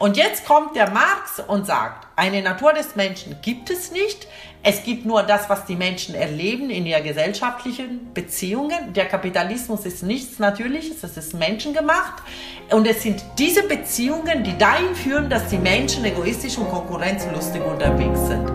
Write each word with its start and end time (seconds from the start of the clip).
Und 0.00 0.16
jetzt 0.16 0.46
kommt 0.46 0.76
der 0.76 0.88
Marx 0.88 1.42
und 1.46 1.66
sagt, 1.66 2.06
eine 2.16 2.40
Natur 2.40 2.72
des 2.72 2.96
Menschen 2.96 3.36
gibt 3.42 3.68
es 3.68 3.92
nicht. 3.92 4.26
Es 4.62 4.82
gibt 4.82 5.04
nur 5.04 5.22
das, 5.24 5.50
was 5.50 5.66
die 5.66 5.76
Menschen 5.76 6.14
erleben 6.14 6.70
in 6.70 6.86
ihren 6.86 7.04
gesellschaftlichen 7.04 8.10
Beziehungen. 8.14 8.94
Der 8.94 9.04
Kapitalismus 9.04 9.84
ist 9.84 10.02
nichts 10.02 10.38
Natürliches, 10.38 11.04
es 11.04 11.18
ist 11.18 11.34
menschengemacht. 11.34 12.22
Und 12.70 12.86
es 12.86 13.02
sind 13.02 13.22
diese 13.38 13.64
Beziehungen, 13.64 14.42
die 14.42 14.56
dahin 14.56 14.94
führen, 14.94 15.28
dass 15.28 15.48
die 15.48 15.58
Menschen 15.58 16.02
egoistisch 16.06 16.56
und 16.56 16.70
konkurrenzlustig 16.70 17.60
unterwegs 17.62 18.20
sind. 18.20 18.50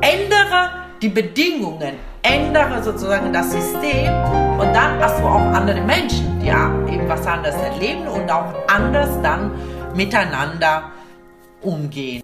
Ändere 0.00 0.70
die 1.02 1.08
Bedingungen, 1.08 1.94
ändere 2.22 2.80
sozusagen 2.84 3.32
das 3.32 3.50
System 3.50 4.14
und 4.60 4.72
dann 4.72 5.00
hast 5.00 5.18
du 5.18 5.24
auch 5.24 5.40
andere 5.40 5.80
Menschen, 5.80 6.38
die 6.38 6.46
eben 6.46 7.08
was 7.08 7.26
anderes 7.26 7.56
erleben 7.56 8.06
und 8.06 8.30
auch 8.30 8.54
anders 8.68 9.10
dann 9.22 9.50
miteinander 9.94 10.92
umgehen. 11.60 12.22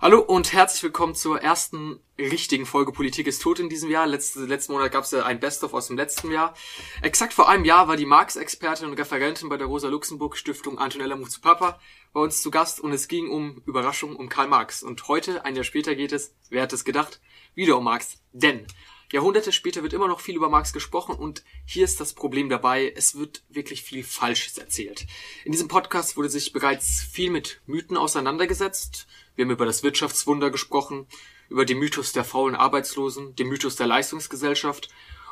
Hallo 0.00 0.20
und 0.20 0.52
herzlich 0.52 0.84
willkommen 0.84 1.16
zur 1.16 1.42
ersten 1.42 1.98
richtigen 2.16 2.66
Folge 2.66 2.92
Politik 2.92 3.26
ist 3.26 3.42
tot 3.42 3.58
in 3.58 3.68
diesem 3.68 3.90
Jahr. 3.90 4.06
Letzte, 4.06 4.44
letzten 4.44 4.74
Monat 4.74 4.92
gab 4.92 5.02
es 5.02 5.10
ja 5.10 5.24
ein 5.24 5.40
Best-of 5.40 5.74
aus 5.74 5.88
dem 5.88 5.96
letzten 5.96 6.30
Jahr. 6.30 6.54
Exakt 7.02 7.34
vor 7.34 7.48
einem 7.48 7.64
Jahr 7.64 7.88
war 7.88 7.96
die 7.96 8.06
Marx-Expertin 8.06 8.86
und 8.86 8.96
Referentin 8.96 9.48
bei 9.48 9.56
der 9.56 9.66
Rosa-Luxemburg-Stiftung 9.66 10.78
Antonella 10.78 11.16
Muzupapa 11.16 11.80
bei 12.12 12.20
uns 12.20 12.42
zu 12.42 12.52
Gast 12.52 12.78
und 12.78 12.92
es 12.92 13.08
ging 13.08 13.28
um 13.28 13.60
Überraschung 13.66 14.14
um 14.14 14.28
Karl 14.28 14.46
Marx. 14.46 14.84
Und 14.84 15.08
heute, 15.08 15.44
ein 15.44 15.56
Jahr 15.56 15.64
später 15.64 15.96
geht 15.96 16.12
es, 16.12 16.36
wer 16.48 16.62
hat 16.62 16.72
es 16.72 16.84
gedacht, 16.84 17.20
wieder 17.56 17.76
um 17.76 17.82
Marx. 17.82 18.22
Denn 18.32 18.68
Jahrhunderte 19.10 19.52
später 19.52 19.82
wird 19.82 19.94
immer 19.94 20.08
noch 20.08 20.20
viel 20.20 20.36
über 20.36 20.48
Marx 20.48 20.72
gesprochen 20.72 21.14
und 21.14 21.42
hier 21.64 21.84
ist 21.84 21.98
das 22.00 22.12
Problem 22.12 22.48
dabei, 22.48 22.92
es 22.94 23.16
wird 23.16 23.42
wirklich 23.48 23.82
viel 23.82 24.04
Falsches 24.04 24.58
erzählt. 24.58 25.06
In 25.44 25.52
diesem 25.52 25.68
Podcast 25.68 26.16
wurde 26.16 26.28
sich 26.28 26.52
bereits 26.52 27.02
viel 27.02 27.30
mit 27.30 27.60
Mythen 27.66 27.96
auseinandergesetzt. 27.96 29.06
Wir 29.34 29.44
haben 29.44 29.52
über 29.52 29.66
das 29.66 29.82
Wirtschaftswunder 29.82 30.50
gesprochen, 30.50 31.06
über 31.48 31.64
den 31.64 31.78
Mythos 31.78 32.12
der 32.12 32.24
faulen 32.24 32.54
Arbeitslosen, 32.54 33.34
den 33.34 33.48
Mythos 33.48 33.76
der 33.76 33.86
Leistungsgesellschaft 33.86 34.90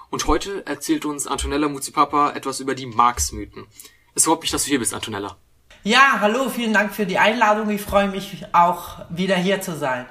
und 0.09 0.27
heute 0.27 0.65
erzählt 0.67 1.05
uns 1.05 1.27
Antonella 1.27 1.69
Muzipapa 1.69 2.31
etwas 2.31 2.61
über 2.61 2.75
die 2.75 2.87
Marx-Mythen. 2.87 3.67
Es 4.15 4.25
freut 4.25 4.41
mich, 4.41 4.51
dass 4.51 4.65
du 4.65 4.71
hier 4.71 4.79
bist, 4.79 4.95
Antonella. 4.95 5.37
Ja, 5.83 6.19
hallo, 6.21 6.49
vielen 6.49 6.73
Dank 6.73 6.95
für 6.95 7.07
die 7.07 7.19
Einladung. 7.19 7.69
Ich 7.71 7.83
freue 7.83 8.09
mich 8.09 8.45
auch 8.53 9.05
wieder 9.11 9.37
hier 9.37 9.61
zu 9.61 9.77
sein. 9.77 10.07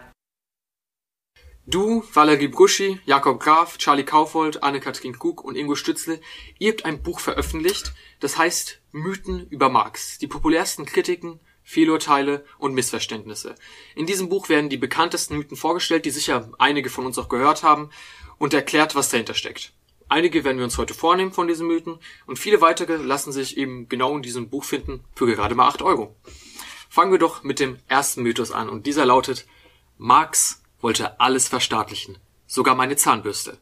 Du, 1.67 2.03
Valerie 2.13 2.47
Bruschi, 2.47 2.99
Jakob 3.05 3.39
Graf, 3.39 3.79
Charlie 3.79 4.03
Kaufold, 4.03 4.61
Anne-Kathrin 4.61 5.17
Kug 5.17 5.43
und 5.43 5.55
Ingo 5.55 5.73
Stützle, 5.73 6.21
ihr 6.59 6.71
habt 6.71 6.85
ein 6.85 7.01
Buch 7.01 7.19
veröffentlicht, 7.19 7.91
das 8.19 8.37
heißt 8.37 8.81
Mythen 8.91 9.47
über 9.49 9.69
Marx, 9.69 10.19
die 10.19 10.27
populärsten 10.27 10.85
Kritiken, 10.85 11.39
Fehlurteile 11.63 12.45
und 12.59 12.75
Missverständnisse. 12.75 13.55
In 13.95 14.05
diesem 14.05 14.29
Buch 14.29 14.47
werden 14.47 14.69
die 14.69 14.77
bekanntesten 14.77 15.37
Mythen 15.37 15.57
vorgestellt, 15.57 16.05
die 16.05 16.11
sicher 16.11 16.51
einige 16.59 16.91
von 16.91 17.07
uns 17.07 17.17
auch 17.17 17.29
gehört 17.29 17.63
haben, 17.63 17.89
und 18.37 18.53
erklärt, 18.53 18.93
was 18.93 19.09
dahinter 19.09 19.33
steckt. 19.33 19.73
Einige 20.07 20.43
werden 20.43 20.57
wir 20.57 20.65
uns 20.65 20.77
heute 20.77 20.93
vornehmen 20.93 21.31
von 21.31 21.47
diesen 21.47 21.65
Mythen 21.65 21.97
und 22.27 22.37
viele 22.37 22.61
weitere 22.61 22.97
lassen 22.97 23.31
sich 23.31 23.57
eben 23.57 23.89
genau 23.89 24.15
in 24.15 24.21
diesem 24.21 24.49
Buch 24.49 24.65
finden 24.65 25.03
für 25.15 25.25
gerade 25.25 25.55
mal 25.55 25.67
acht 25.67 25.81
Euro. 25.81 26.15
Fangen 26.89 27.11
wir 27.11 27.17
doch 27.17 27.41
mit 27.41 27.59
dem 27.59 27.79
ersten 27.87 28.21
Mythos 28.21 28.51
an 28.51 28.69
und 28.69 28.85
dieser 28.85 29.05
lautet 29.05 29.47
Marx 29.97 30.61
wollte 30.85 31.19
alles 31.19 31.47
verstaatlichen, 31.47 32.19
sogar 32.45 32.75
meine 32.75 32.95
Zahnbürste. 32.95 33.57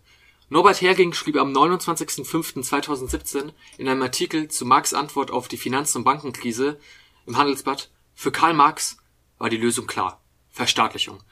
Norbert 0.50 0.82
Herging 0.82 1.14
schrieb 1.14 1.38
am 1.38 1.54
29.05.2017 1.54 3.54
in 3.78 3.88
einem 3.88 4.02
Artikel 4.02 4.50
zu 4.50 4.66
Marx 4.66 4.94
Antwort 4.94 5.32
auf 5.32 5.48
die 5.48 5.56
Finanz- 5.56 5.96
und 5.96 6.04
Bankenkrise 6.04 6.82
im 7.26 7.38
Handelsblatt, 7.38 7.90
für 8.14 8.34
Karl 8.34 8.54
Marx 8.54 8.98
war 9.38 9.50
die 9.50 9.56
Lösung 9.56 9.88
klar. 9.88 10.22
Verstaatlichung. 10.50 11.24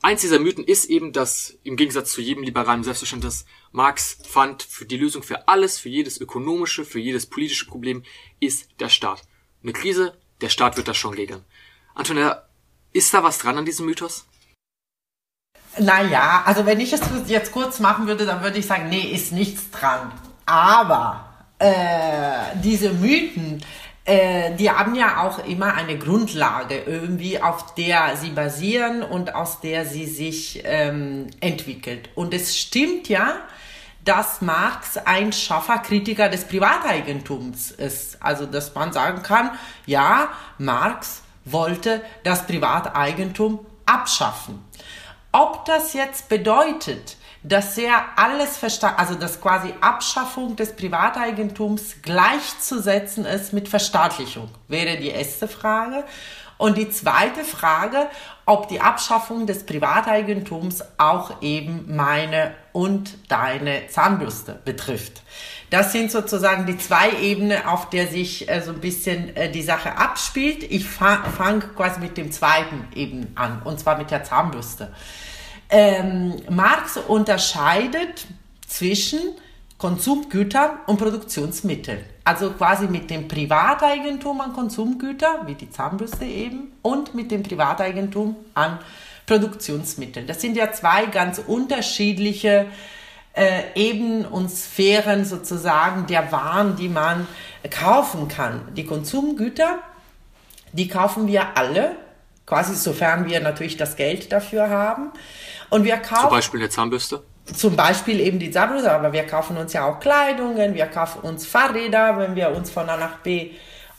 Eins 0.00 0.20
dieser 0.20 0.38
Mythen 0.38 0.62
ist 0.62 0.84
eben, 0.84 1.12
dass 1.12 1.58
im 1.64 1.74
Gegensatz 1.74 2.12
zu 2.12 2.20
jedem 2.20 2.44
liberalen 2.44 2.84
Selbstverständnis 2.84 3.44
Marx 3.72 4.18
fand, 4.22 4.62
für 4.62 4.86
die 4.86 4.96
Lösung 4.96 5.24
für 5.24 5.48
alles, 5.48 5.76
für 5.76 5.88
jedes 5.88 6.20
ökonomische, 6.20 6.84
für 6.84 7.00
jedes 7.00 7.26
politische 7.26 7.66
Problem 7.66 8.04
ist 8.38 8.68
der 8.78 8.90
Staat. 8.90 9.22
Eine 9.64 9.72
Krise, 9.72 10.16
der 10.40 10.50
Staat 10.50 10.76
wird 10.76 10.86
das 10.86 10.96
schon 10.96 11.14
regeln. 11.14 11.44
Antonia, 11.96 12.46
ist 12.92 13.12
da 13.12 13.24
was 13.24 13.38
dran 13.38 13.58
an 13.58 13.64
diesem 13.64 13.86
Mythos? 13.86 14.28
Naja, 15.78 16.42
also 16.44 16.66
wenn 16.66 16.80
ich 16.80 16.92
es 16.92 17.00
jetzt 17.26 17.52
kurz 17.52 17.80
machen 17.80 18.06
würde, 18.06 18.26
dann 18.26 18.42
würde 18.42 18.58
ich 18.58 18.66
sagen, 18.66 18.88
nee, 18.88 19.00
ist 19.00 19.32
nichts 19.32 19.70
dran. 19.70 20.12
Aber 20.44 21.24
äh, 21.58 22.56
diese 22.62 22.90
Mythen, 22.90 23.62
äh, 24.04 24.54
die 24.56 24.70
haben 24.70 24.94
ja 24.94 25.22
auch 25.22 25.44
immer 25.46 25.74
eine 25.74 25.96
Grundlage 25.96 26.76
irgendwie, 26.76 27.40
auf 27.40 27.74
der 27.74 28.16
sie 28.16 28.30
basieren 28.30 29.02
und 29.02 29.34
aus 29.34 29.60
der 29.60 29.86
sie 29.86 30.06
sich 30.06 30.62
ähm, 30.64 31.28
entwickelt. 31.40 32.10
Und 32.16 32.34
es 32.34 32.58
stimmt 32.58 33.08
ja, 33.08 33.36
dass 34.04 34.42
Marx 34.42 34.98
ein 34.98 35.32
scharfer 35.32 35.78
Kritiker 35.78 36.28
des 36.28 36.44
Privateigentums 36.44 37.70
ist. 37.70 38.20
Also, 38.20 38.46
dass 38.46 38.74
man 38.74 38.92
sagen 38.92 39.22
kann, 39.22 39.52
ja, 39.86 40.28
Marx 40.58 41.22
wollte 41.44 42.02
das 42.24 42.46
Privateigentum 42.46 43.60
abschaffen. 43.86 44.64
Ob 45.32 45.64
das 45.64 45.94
jetzt 45.94 46.28
bedeutet, 46.28 47.16
dass 47.42 47.76
er 47.78 48.04
alles 48.16 48.58
verstanden, 48.58 48.98
also 48.98 49.14
dass 49.14 49.40
quasi 49.40 49.74
Abschaffung 49.80 50.56
des 50.56 50.76
Privateigentums 50.76 52.02
gleichzusetzen 52.02 53.24
ist 53.24 53.52
mit 53.52 53.68
Verstaatlichung, 53.68 54.50
wäre 54.68 54.98
die 54.98 55.08
erste 55.08 55.48
Frage. 55.48 56.04
Und 56.58 56.76
die 56.78 56.90
zweite 56.90 57.42
Frage, 57.42 58.08
ob 58.46 58.68
die 58.68 58.80
Abschaffung 58.80 59.46
des 59.46 59.66
Privateigentums 59.66 60.84
auch 60.96 61.42
eben 61.42 61.96
meine 61.96 62.54
und 62.72 63.16
deine 63.28 63.88
Zahnbürste 63.88 64.60
betrifft. 64.64 65.22
Das 65.72 65.90
sind 65.90 66.10
sozusagen 66.10 66.66
die 66.66 66.76
zwei 66.76 67.12
Ebenen, 67.22 67.64
auf 67.64 67.88
der 67.88 68.06
sich 68.06 68.46
äh, 68.46 68.60
so 68.60 68.72
ein 68.72 68.80
bisschen 68.80 69.34
äh, 69.34 69.50
die 69.50 69.62
Sache 69.62 69.96
abspielt. 69.96 70.64
Ich 70.64 70.84
fange 70.84 71.30
fang 71.30 71.60
quasi 71.74 71.98
mit 71.98 72.18
dem 72.18 72.30
zweiten 72.30 72.84
eben 72.94 73.28
an, 73.36 73.62
und 73.64 73.80
zwar 73.80 73.96
mit 73.96 74.10
der 74.10 74.22
Zahnbürste. 74.22 74.92
Ähm, 75.70 76.36
Marx 76.50 76.98
unterscheidet 76.98 78.26
zwischen 78.66 79.18
Konsumgütern 79.78 80.72
und 80.86 80.98
Produktionsmitteln. 80.98 82.04
Also 82.22 82.50
quasi 82.50 82.86
mit 82.86 83.08
dem 83.08 83.26
Privateigentum 83.26 84.42
an 84.42 84.52
Konsumgüter, 84.52 85.40
wie 85.46 85.54
die 85.54 85.70
Zahnbürste 85.70 86.26
eben, 86.26 86.72
und 86.82 87.14
mit 87.14 87.30
dem 87.30 87.42
Privateigentum 87.42 88.36
an 88.52 88.78
Produktionsmitteln. 89.24 90.26
Das 90.26 90.42
sind 90.42 90.54
ja 90.54 90.70
zwei 90.70 91.06
ganz 91.06 91.38
unterschiedliche 91.38 92.48
äh, 92.48 92.66
Ebenen 93.74 94.26
und 94.26 94.50
Sphären 94.50 95.24
sozusagen 95.24 96.06
der 96.06 96.32
Waren, 96.32 96.76
die 96.76 96.88
man 96.88 97.26
kaufen 97.70 98.28
kann. 98.28 98.68
Die 98.76 98.84
Konsumgüter, 98.84 99.78
die 100.72 100.88
kaufen 100.88 101.26
wir 101.26 101.56
alle, 101.56 101.96
quasi 102.44 102.74
sofern 102.74 103.26
wir 103.26 103.40
natürlich 103.40 103.76
das 103.76 103.96
Geld 103.96 104.32
dafür 104.32 104.68
haben. 104.68 105.10
Und 105.70 105.84
wir 105.84 105.96
kaufen. 105.96 106.22
Zum 106.22 106.30
Beispiel 106.30 106.60
eine 106.60 106.68
Zahnbürste? 106.68 107.22
Zum 107.56 107.74
Beispiel 107.74 108.20
eben 108.20 108.38
die 108.38 108.50
Zahnbürste, 108.50 108.92
aber 108.92 109.12
wir 109.12 109.26
kaufen 109.26 109.56
uns 109.56 109.72
ja 109.72 109.86
auch 109.86 109.98
Kleidungen, 109.98 110.74
wir 110.74 110.86
kaufen 110.86 111.20
uns 111.22 111.46
Fahrräder, 111.46 112.18
wenn 112.18 112.36
wir 112.36 112.54
uns 112.54 112.70
von 112.70 112.88
A 112.88 112.96
nach 112.96 113.18
B 113.18 113.52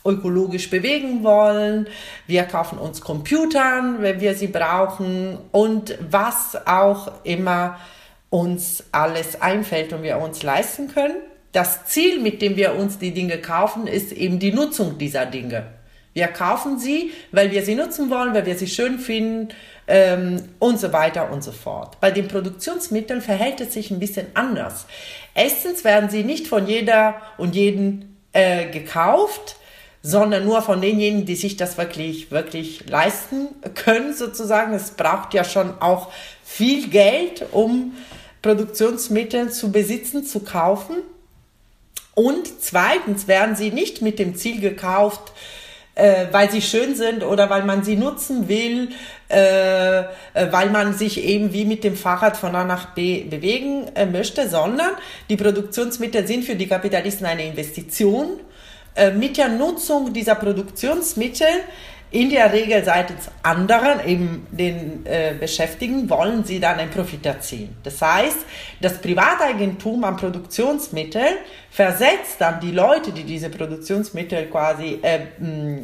ökologisch 0.04 0.70
bewegen 0.70 1.24
wollen. 1.24 1.88
Wir 2.26 2.44
kaufen 2.44 2.78
uns 2.78 3.00
Computern, 3.00 4.00
wenn 4.00 4.20
wir 4.20 4.34
sie 4.34 4.48
brauchen 4.48 5.38
und 5.50 5.98
was 6.10 6.56
auch 6.66 7.10
immer 7.24 7.78
uns 8.34 8.82
alles 8.90 9.40
einfällt 9.40 9.92
und 9.92 10.02
wir 10.02 10.18
uns 10.18 10.42
leisten 10.42 10.88
können. 10.88 11.14
Das 11.52 11.86
Ziel, 11.86 12.18
mit 12.18 12.42
dem 12.42 12.56
wir 12.56 12.74
uns 12.74 12.98
die 12.98 13.12
Dinge 13.12 13.38
kaufen, 13.38 13.86
ist 13.86 14.10
eben 14.10 14.40
die 14.40 14.50
Nutzung 14.50 14.98
dieser 14.98 15.24
Dinge. 15.24 15.66
Wir 16.14 16.26
kaufen 16.26 16.80
sie, 16.80 17.12
weil 17.30 17.52
wir 17.52 17.62
sie 17.62 17.76
nutzen 17.76 18.10
wollen, 18.10 18.34
weil 18.34 18.44
wir 18.44 18.58
sie 18.58 18.66
schön 18.66 18.98
finden 18.98 19.50
ähm, 19.86 20.42
und 20.58 20.80
so 20.80 20.92
weiter 20.92 21.30
und 21.30 21.44
so 21.44 21.52
fort. 21.52 22.00
Bei 22.00 22.10
den 22.10 22.26
Produktionsmitteln 22.26 23.20
verhält 23.20 23.60
es 23.60 23.74
sich 23.74 23.92
ein 23.92 24.00
bisschen 24.00 24.26
anders. 24.34 24.86
Erstens 25.36 25.84
werden 25.84 26.10
sie 26.10 26.24
nicht 26.24 26.48
von 26.48 26.66
jeder 26.66 27.22
und 27.38 27.54
jeden 27.54 28.16
äh, 28.32 28.66
gekauft, 28.68 29.54
sondern 30.02 30.44
nur 30.44 30.60
von 30.60 30.80
denjenigen, 30.80 31.24
die 31.24 31.36
sich 31.36 31.56
das 31.56 31.78
wirklich, 31.78 32.32
wirklich 32.32 32.88
leisten 32.88 33.46
können, 33.76 34.12
sozusagen. 34.12 34.74
Es 34.74 34.90
braucht 34.90 35.34
ja 35.34 35.44
schon 35.44 35.80
auch 35.80 36.10
viel 36.42 36.88
Geld, 36.88 37.46
um 37.52 37.92
Produktionsmittel 38.44 39.50
zu 39.50 39.72
besitzen, 39.72 40.24
zu 40.24 40.40
kaufen. 40.40 40.96
Und 42.14 42.46
zweitens 42.60 43.26
werden 43.26 43.56
sie 43.56 43.70
nicht 43.70 44.02
mit 44.02 44.18
dem 44.18 44.36
Ziel 44.36 44.60
gekauft, 44.60 45.32
äh, 45.94 46.26
weil 46.30 46.50
sie 46.50 46.60
schön 46.60 46.94
sind 46.94 47.24
oder 47.24 47.48
weil 47.48 47.64
man 47.64 47.82
sie 47.84 47.96
nutzen 47.96 48.46
will, 48.46 48.90
äh, 49.30 50.00
äh, 50.00 50.04
weil 50.50 50.68
man 50.70 50.92
sich 50.92 51.24
eben 51.24 51.52
wie 51.54 51.64
mit 51.64 51.84
dem 51.84 51.96
Fahrrad 51.96 52.36
von 52.36 52.54
A 52.54 52.64
nach 52.64 52.94
B 52.94 53.24
bewegen 53.24 53.88
äh, 53.94 54.04
möchte, 54.04 54.48
sondern 54.48 54.90
die 55.30 55.36
Produktionsmittel 55.36 56.26
sind 56.26 56.44
für 56.44 56.54
die 56.54 56.68
Kapitalisten 56.68 57.26
eine 57.26 57.46
Investition. 57.46 58.40
Äh, 58.94 59.10
mit 59.10 59.38
der 59.38 59.48
Nutzung 59.48 60.12
dieser 60.12 60.34
Produktionsmittel 60.34 61.48
in 62.14 62.30
der 62.30 62.52
Regel 62.52 62.84
seitens 62.84 63.28
anderen, 63.42 64.06
eben 64.06 64.46
den 64.52 65.04
äh, 65.04 65.34
Beschäftigten, 65.38 66.08
wollen 66.08 66.44
sie 66.44 66.60
dann 66.60 66.78
einen 66.78 66.92
Profit 66.92 67.26
erzielen. 67.26 67.76
Das 67.82 68.00
heißt, 68.00 68.36
das 68.80 69.00
Privateigentum 69.00 70.04
an 70.04 70.16
Produktionsmitteln 70.16 71.34
versetzt 71.72 72.36
dann 72.38 72.60
die 72.60 72.70
Leute, 72.70 73.10
die 73.10 73.24
diese 73.24 73.50
Produktionsmittel 73.50 74.46
quasi 74.46 75.00
äh, 75.02 75.22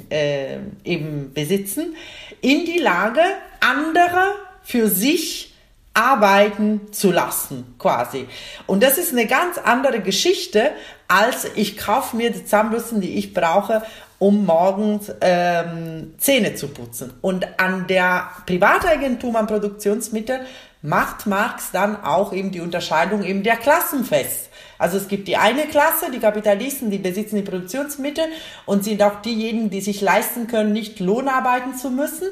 äh, 0.09 0.59
eben 0.85 1.33
besitzen, 1.35 1.97
in 2.41 2.65
die 2.65 2.79
Lage, 2.79 3.23
andere 3.59 4.37
für 4.63 4.87
sich 4.87 5.53
arbeiten 5.95 6.93
zu 6.93 7.11
lassen, 7.11 7.75
quasi. 7.77 8.29
Und 8.69 8.85
das 8.85 8.99
ist 8.99 9.11
eine 9.11 9.27
ganz 9.27 9.59
andere 9.59 9.99
Geschichte, 9.99 10.71
als 11.09 11.45
ich 11.57 11.77
kaufe 11.77 12.17
mir 12.17 12.31
die 12.31 12.45
Zahnbürsten, 12.45 13.01
die 13.01 13.19
ich 13.19 13.35
brauche, 13.35 13.83
um 14.21 14.45
morgens 14.45 15.11
ähm, 15.23 16.13
Zähne 16.19 16.55
zu 16.55 16.69
putzen. 16.69 17.15
Und 17.23 17.59
an 17.59 17.87
der 17.87 18.29
Privateigentum 18.47 19.35
an 19.35 19.47
Produktionsmitteln 19.47 20.43
macht 20.83 21.27
Marx 21.27 21.71
dann 21.73 22.05
auch 22.05 22.33
eben 22.35 22.51
die 22.51 22.61
Unterscheidung 22.61 23.25
eben 23.25 23.43
der 23.43 23.57
Klassen 23.57 24.05
fest. 24.05 24.51
Also 24.79 24.99
es 24.99 25.09
gibt 25.09 25.27
die 25.27 25.39
eine 25.39 25.67
Klasse, 25.67 26.11
die 26.13 26.19
Kapitalisten, 26.19 26.91
die 26.91 26.99
besitzen 26.99 27.37
die 27.37 27.43
Produktionsmittel 27.43 28.25
und 28.67 28.85
sind 28.85 29.03
auch 29.03 29.23
diejenigen, 29.23 29.71
die 29.71 29.81
sich 29.81 30.03
leisten 30.03 30.47
können, 30.47 30.75
nicht 30.75 31.01
Lohnarbeiten 31.01 31.75
zu 31.75 31.91
müssen. 31.91 32.29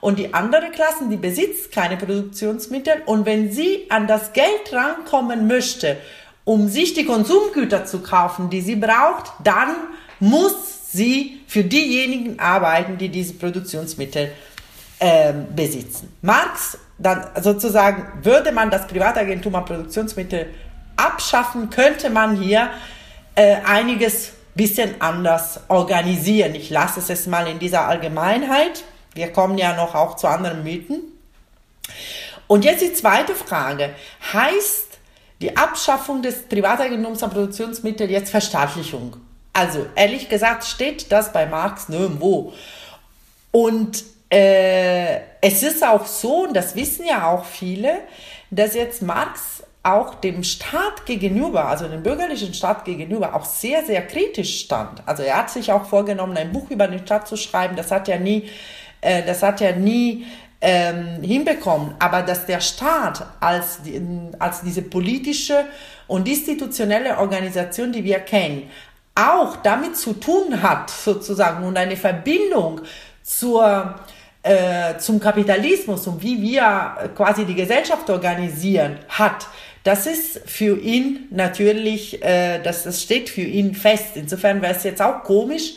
Und 0.00 0.20
die 0.20 0.34
andere 0.34 0.70
Klasse, 0.70 1.08
die 1.10 1.16
besitzt 1.16 1.72
keine 1.72 1.96
Produktionsmittel. 1.96 3.02
Und 3.06 3.26
wenn 3.26 3.50
sie 3.50 3.86
an 3.88 4.06
das 4.06 4.32
Geld 4.32 4.72
rankommen 4.72 5.48
möchte, 5.48 5.96
um 6.44 6.68
sich 6.68 6.94
die 6.94 7.04
Konsumgüter 7.04 7.84
zu 7.84 8.00
kaufen, 8.00 8.48
die 8.48 8.60
sie 8.60 8.76
braucht, 8.76 9.32
dann 9.42 9.74
muss 10.20 10.81
sie 10.92 11.40
für 11.46 11.64
diejenigen 11.64 12.38
arbeiten, 12.38 12.98
die 12.98 13.08
diese 13.08 13.34
Produktionsmittel 13.34 14.32
äh, 14.98 15.32
besitzen. 15.54 16.12
Marx, 16.22 16.78
dann 16.98 17.26
sozusagen, 17.40 18.24
würde 18.24 18.52
man 18.52 18.70
das 18.70 18.86
Privatagentum 18.86 19.54
an 19.54 19.64
Produktionsmittel 19.64 20.46
abschaffen, 20.96 21.70
könnte 21.70 22.10
man 22.10 22.36
hier 22.36 22.70
äh, 23.34 23.56
einiges 23.64 24.32
bisschen 24.54 25.00
anders 25.00 25.60
organisieren. 25.68 26.54
Ich 26.54 26.70
lasse 26.70 27.00
es 27.00 27.08
jetzt 27.08 27.26
mal 27.26 27.46
in 27.48 27.58
dieser 27.58 27.86
Allgemeinheit. 27.88 28.84
Wir 29.14 29.32
kommen 29.32 29.58
ja 29.58 29.74
noch 29.74 29.94
auch 29.94 30.16
zu 30.16 30.26
anderen 30.26 30.62
Mythen. 30.62 31.00
Und 32.46 32.64
jetzt 32.64 32.82
die 32.82 32.92
zweite 32.92 33.34
Frage. 33.34 33.94
Heißt 34.32 34.98
die 35.40 35.56
Abschaffung 35.56 36.22
des 36.22 36.42
Privateigentums 36.42 37.22
an 37.22 37.30
Produktionsmitteln 37.30 38.10
jetzt 38.10 38.30
Verstaatlichung? 38.30 39.16
Also 39.52 39.86
ehrlich 39.94 40.28
gesagt 40.28 40.64
steht 40.64 41.12
das 41.12 41.32
bei 41.32 41.46
Marx 41.46 41.88
nirgendwo. 41.88 42.52
Und 43.50 44.04
äh, 44.30 45.20
es 45.40 45.62
ist 45.62 45.84
auch 45.86 46.06
so, 46.06 46.44
und 46.44 46.54
das 46.54 46.74
wissen 46.74 47.04
ja 47.06 47.28
auch 47.30 47.44
viele, 47.44 47.98
dass 48.50 48.74
jetzt 48.74 49.02
Marx 49.02 49.62
auch 49.82 50.14
dem 50.14 50.44
Staat 50.44 51.06
gegenüber, 51.06 51.66
also 51.66 51.88
dem 51.88 52.02
bürgerlichen 52.02 52.54
Staat 52.54 52.84
gegenüber, 52.84 53.34
auch 53.34 53.44
sehr, 53.44 53.84
sehr 53.84 54.06
kritisch 54.06 54.60
stand. 54.60 55.02
Also 55.06 55.22
er 55.22 55.38
hat 55.38 55.50
sich 55.50 55.72
auch 55.72 55.84
vorgenommen, 55.84 56.36
ein 56.36 56.52
Buch 56.52 56.70
über 56.70 56.86
den 56.86 57.00
Staat 57.00 57.26
zu 57.28 57.36
schreiben. 57.36 57.76
Das 57.76 57.90
hat 57.90 58.08
er 58.08 58.20
nie 58.20 58.48
äh, 59.02 59.22
das 59.24 59.42
hat 59.42 59.60
er 59.60 59.76
nie 59.76 60.24
ähm, 60.62 61.22
hinbekommen. 61.22 61.94
Aber 61.98 62.22
dass 62.22 62.46
der 62.46 62.60
Staat 62.60 63.26
als, 63.40 63.80
als 64.38 64.62
diese 64.62 64.82
politische 64.82 65.66
und 66.06 66.26
institutionelle 66.26 67.18
Organisation, 67.18 67.92
die 67.92 68.04
wir 68.04 68.20
kennen, 68.20 68.70
auch 69.14 69.56
damit 69.56 69.96
zu 69.96 70.14
tun 70.14 70.62
hat, 70.62 70.90
sozusagen, 70.90 71.64
und 71.64 71.76
eine 71.76 71.96
Verbindung 71.96 72.80
zur, 73.22 73.94
äh, 74.42 74.96
zum 74.98 75.20
Kapitalismus 75.20 76.06
und 76.06 76.22
wie 76.22 76.40
wir 76.40 77.10
quasi 77.14 77.44
die 77.44 77.54
Gesellschaft 77.54 78.08
organisieren, 78.08 78.98
hat, 79.08 79.46
das 79.84 80.06
ist 80.06 80.40
für 80.46 80.78
ihn 80.78 81.26
natürlich, 81.30 82.22
äh, 82.22 82.60
das, 82.62 82.84
das 82.84 83.02
steht 83.02 83.28
für 83.28 83.42
ihn 83.42 83.74
fest. 83.74 84.12
Insofern 84.14 84.62
wäre 84.62 84.74
es 84.74 84.84
jetzt 84.84 85.02
auch 85.02 85.24
komisch, 85.24 85.74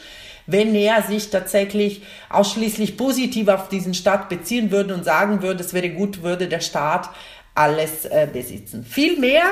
wenn 0.47 0.75
er 0.75 1.01
sich 1.01 1.31
tatsächlich 1.31 2.03
ausschließlich 2.29 2.97
positiv 2.97 3.47
auf 3.47 3.67
diesen 3.67 3.95
Staat 3.95 4.29
beziehen 4.29 4.69
würde 4.71 4.93
und 4.93 5.03
sagen 5.03 5.41
würde, 5.41 5.63
es 5.63 5.73
wäre 5.73 5.89
gut, 5.89 6.21
würde 6.21 6.47
der 6.47 6.59
Staat 6.59 7.09
alles 7.55 8.05
äh, 8.05 8.27
besitzen. 8.31 8.85
Vielmehr 8.85 9.43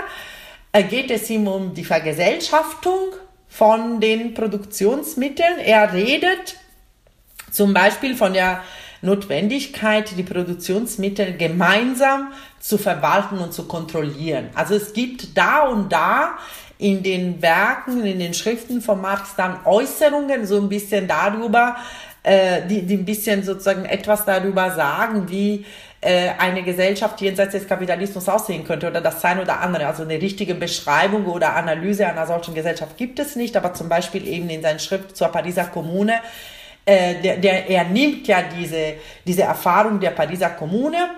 äh, 0.71 0.83
geht 0.83 1.09
es 1.09 1.29
ihm 1.29 1.47
um 1.47 1.73
die 1.73 1.83
Vergesellschaftung 1.83 3.13
von 3.53 3.99
den 3.99 4.33
Produktionsmitteln. 4.33 5.59
Er 5.59 5.93
redet 5.93 6.55
zum 7.51 7.71
Beispiel 7.71 8.15
von 8.15 8.33
der 8.33 8.61
Notwendigkeit, 9.03 10.17
die 10.17 10.23
Produktionsmittel 10.23 11.37
gemeinsam 11.37 12.33
zu 12.59 12.79
verwalten 12.79 13.37
und 13.37 13.53
zu 13.53 13.67
kontrollieren. 13.67 14.49
Also 14.55 14.73
es 14.73 14.93
gibt 14.93 15.37
da 15.37 15.67
und 15.67 15.91
da 15.91 16.39
in 16.79 17.03
den 17.03 17.43
Werken, 17.43 18.03
in 18.05 18.17
den 18.17 18.33
Schriften 18.33 18.81
von 18.81 18.99
Marx 18.99 19.35
dann 19.35 19.59
Äußerungen 19.65 20.47
so 20.47 20.57
ein 20.57 20.69
bisschen 20.69 21.07
darüber, 21.07 21.75
äh, 22.23 22.65
die, 22.67 22.81
die 22.81 22.95
ein 22.95 23.05
bisschen 23.05 23.43
sozusagen 23.43 23.85
etwas 23.85 24.25
darüber 24.25 24.71
sagen, 24.71 25.29
wie 25.29 25.63
äh, 26.03 26.31
eine 26.37 26.63
Gesellschaft 26.63 27.19
jenseits 27.21 27.53
des 27.53 27.67
Kapitalismus 27.67 28.27
aussehen 28.29 28.63
könnte 28.63 28.87
oder 28.87 29.01
das 29.01 29.21
sein 29.21 29.39
oder 29.39 29.59
andere. 29.61 29.87
Also 29.87 30.03
eine 30.03 30.21
richtige 30.21 30.55
Beschreibung 30.55 31.25
oder 31.25 31.55
Analyse 31.55 32.07
einer 32.07 32.27
solchen 32.27 32.53
Gesellschaft 32.53 32.97
gibt 32.97 33.19
es 33.19 33.35
nicht, 33.35 33.55
aber 33.57 33.73
zum 33.73 33.89
Beispiel 33.89 34.27
eben 34.27 34.49
in 34.49 34.61
seiner 34.61 34.79
Schrift 34.79 35.15
zur 35.15 35.29
Pariser 35.29 35.65
Kommune, 35.65 36.19
äh, 36.85 37.15
der, 37.21 37.37
der, 37.37 37.69
er 37.69 37.85
nimmt 37.85 38.27
ja 38.27 38.39
diese, 38.41 38.95
diese 39.25 39.43
Erfahrung 39.43 39.99
der 39.99 40.11
Pariser 40.11 40.49
Kommune 40.49 41.09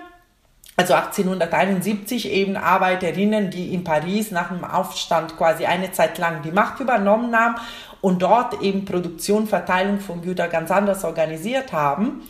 also 0.78 0.92
1871 0.92 2.30
eben 2.30 2.56
Arbeiterinnen, 2.56 3.50
die 3.50 3.72
in 3.72 3.82
Paris 3.82 4.30
nach 4.30 4.48
dem 4.48 4.62
Aufstand 4.62 5.36
quasi 5.38 5.64
eine 5.64 5.90
Zeit 5.92 6.18
lang 6.18 6.42
die 6.42 6.50
Macht 6.50 6.80
übernommen 6.80 7.34
haben 7.34 7.54
und 8.02 8.20
dort 8.20 8.60
eben 8.60 8.84
Produktion, 8.84 9.46
Verteilung 9.46 10.00
von 10.00 10.20
Gütern 10.20 10.50
ganz 10.50 10.70
anders 10.70 11.02
organisiert 11.02 11.72
haben. 11.72 12.28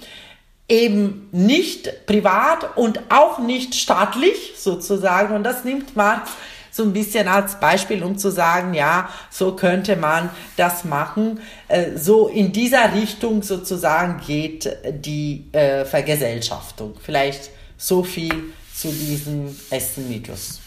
Eben 0.69 1.29
nicht 1.33 2.07
privat 2.07 2.77
und 2.77 3.01
auch 3.11 3.39
nicht 3.39 3.75
staatlich 3.75 4.55
sozusagen. 4.57 5.35
Und 5.35 5.45
das 5.45 5.65
nimmt 5.65 5.95
Marx 5.97 6.31
so 6.77 6.83
ein 6.83 6.93
bisschen 6.93 7.27
als 7.27 7.59
Beispiel, 7.59 8.03
um 8.03 8.19
zu 8.19 8.31
sagen, 8.31 8.75
ja, 8.75 9.09
so 9.31 9.57
könnte 9.57 9.97
man 9.97 10.29
das 10.57 10.85
machen. 10.85 11.41
Äh, 11.69 11.97
so 11.97 12.29
in 12.29 12.53
dieser 12.53 12.95
Richtung 12.95 13.43
sozusagen 13.43 14.21
geht 14.27 14.77
die 14.85 15.47
äh, 15.53 15.85
Vergesellschaftung. 15.85 16.95
Vielleicht 17.03 17.51
so 17.79 18.03
viel 18.03 18.53
zu 18.75 18.89
diesem 18.89 19.57
Essen-Mythos. 19.71 20.61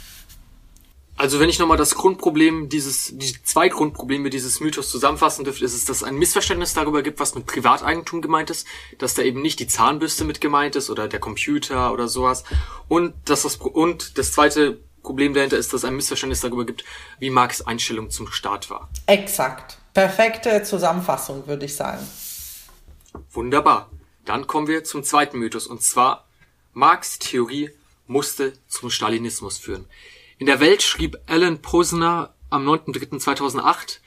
Also 1.19 1.41
wenn 1.41 1.49
ich 1.49 1.59
nochmal 1.59 1.75
das 1.75 1.95
Grundproblem 1.95 2.69
dieses, 2.69 3.11
die 3.17 3.43
zwei 3.43 3.67
Grundprobleme 3.67 4.29
dieses 4.29 4.61
Mythos 4.61 4.89
zusammenfassen 4.89 5.43
dürfte, 5.43 5.65
ist 5.65 5.73
es, 5.73 5.83
dass 5.83 5.97
es 5.97 6.03
ein 6.03 6.15
Missverständnis 6.15 6.73
darüber 6.73 7.03
gibt, 7.03 7.19
was 7.19 7.35
mit 7.35 7.45
Privateigentum 7.45 8.21
gemeint 8.21 8.49
ist, 8.49 8.65
dass 8.99 9.15
da 9.15 9.23
eben 9.23 9.41
nicht 9.41 9.59
die 9.59 9.67
Zahnbürste 9.67 10.23
mit 10.23 10.39
gemeint 10.39 10.77
ist 10.77 10.89
oder 10.89 11.09
der 11.09 11.19
Computer 11.19 11.91
oder 11.91 12.07
sowas. 12.07 12.45
Und 12.87 13.13
dass 13.25 13.41
das, 13.41 13.57
und 13.57 14.17
das 14.17 14.31
zweite 14.31 14.79
Problem 15.03 15.33
dahinter 15.33 15.57
ist, 15.57 15.73
dass 15.73 15.81
es 15.81 15.85
ein 15.85 15.97
Missverständnis 15.97 16.39
darüber 16.39 16.65
gibt, 16.65 16.85
wie 17.19 17.29
Marx 17.29 17.61
Einstellung 17.61 18.09
zum 18.11 18.31
Staat 18.31 18.69
war. 18.69 18.89
Exakt. 19.05 19.77
Perfekte 19.93 20.63
Zusammenfassung, 20.63 21.45
würde 21.47 21.65
ich 21.65 21.75
sagen. 21.75 22.07
Wunderbar. 23.33 23.89
Dann 24.23 24.47
kommen 24.47 24.67
wir 24.67 24.85
zum 24.85 25.03
zweiten 25.03 25.37
Mythos 25.37 25.67
und 25.67 25.83
zwar 25.83 26.29
Marx' 26.71 27.19
Theorie 27.19 27.71
musste 28.07 28.53
zum 28.69 28.89
Stalinismus 28.89 29.57
führen. 29.57 29.85
In 30.39 30.45
der 30.45 30.61
Welt 30.61 30.81
schrieb 30.81 31.17
Alan 31.25 31.61
Posner 31.61 32.33
am 32.49 32.65
9.3.2008, 32.65 33.99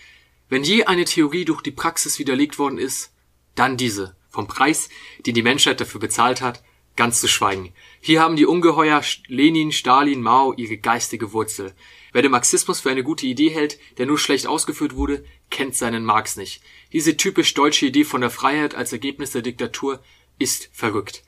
wenn 0.49 0.65
je 0.65 0.85
eine 0.85 1.05
Theorie 1.05 1.45
durch 1.45 1.61
die 1.61 1.71
Praxis 1.71 2.19
widerlegt 2.19 2.59
worden 2.59 2.79
ist, 2.79 3.13
dann 3.55 3.77
diese, 3.77 4.17
vom 4.31 4.49
Preis, 4.49 4.89
den 5.27 5.35
die 5.35 5.43
Menschheit 5.43 5.79
dafür 5.79 6.01
bezahlt 6.01 6.41
hat, 6.41 6.65
ganz 6.97 7.21
zu 7.21 7.29
schweigen. 7.29 7.75
Hier 8.01 8.23
haben 8.23 8.37
die 8.37 8.47
Ungeheuer 8.47 9.03
Lenin, 9.27 9.73
Stalin, 9.73 10.23
Mao 10.23 10.55
ihre 10.55 10.79
geistige 10.79 11.35
Wurzel. 11.35 11.75
Wer 12.13 12.23
den 12.23 12.31
Marxismus 12.31 12.81
für 12.81 12.91
eine 12.91 13.05
gute 13.05 13.27
Idee 13.27 13.51
hält, 13.51 13.79
der 13.99 14.07
nur 14.07 14.19
schlecht 14.19 14.47
ausgeführt 14.47 14.97
wurde, 14.97 15.27
kennt 15.51 15.77
seinen 15.77 16.03
Marx 16.03 16.39
nicht. 16.39 16.63
Diese 16.95 17.19
typisch 17.19 17.53
deutsche 17.53 17.85
Idee 17.85 18.05
von 18.05 18.23
der 18.23 18.31
Freiheit 18.31 18.75
als 18.75 18.91
Ergebnis 18.95 19.33
der 19.33 19.43
Diktatur 19.43 20.03
ist 20.39 20.71
verrückt 20.73 21.25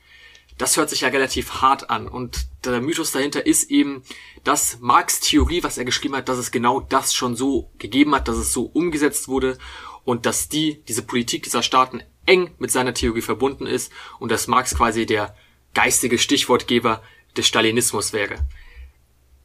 das 0.58 0.76
hört 0.76 0.90
sich 0.90 1.02
ja 1.02 1.08
relativ 1.08 1.62
hart 1.62 1.90
an. 1.90 2.08
Und 2.08 2.46
der 2.64 2.80
Mythos 2.80 3.12
dahinter 3.12 3.44
ist 3.44 3.70
eben, 3.70 4.02
dass 4.44 4.78
Marx 4.80 5.20
Theorie, 5.20 5.62
was 5.62 5.78
er 5.78 5.84
geschrieben 5.84 6.16
hat, 6.16 6.28
dass 6.28 6.38
es 6.38 6.50
genau 6.50 6.80
das 6.80 7.14
schon 7.14 7.34
so 7.36 7.70
gegeben 7.78 8.14
hat, 8.14 8.28
dass 8.28 8.36
es 8.36 8.52
so 8.52 8.64
umgesetzt 8.64 9.28
wurde 9.28 9.58
und 10.04 10.26
dass 10.26 10.48
die, 10.48 10.82
diese 10.86 11.02
Politik 11.02 11.42
dieser 11.42 11.62
Staaten 11.62 12.02
eng 12.26 12.50
mit 12.58 12.70
seiner 12.70 12.94
Theorie 12.94 13.22
verbunden 13.22 13.66
ist 13.66 13.92
und 14.18 14.30
dass 14.30 14.46
Marx 14.46 14.74
quasi 14.76 15.06
der 15.06 15.34
geistige 15.74 16.18
Stichwortgeber 16.18 17.02
des 17.36 17.46
Stalinismus 17.46 18.12
wäre. 18.12 18.36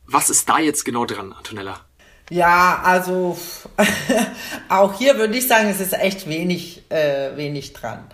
Was 0.06 0.30
ist 0.30 0.48
da 0.48 0.60
jetzt 0.60 0.86
genau 0.86 1.06
dran, 1.06 1.34
Antonella? 1.34 1.86
Ja, 2.30 2.82
also 2.84 3.38
auch 4.70 4.98
hier 4.98 5.18
würde 5.18 5.36
ich 5.38 5.48
sagen, 5.48 5.70
es 5.70 5.80
ist 5.80 5.94
echt 5.94 6.30
wenig, 6.30 6.84
äh, 6.90 7.36
wenig 7.36 7.74
dran. 7.74 8.08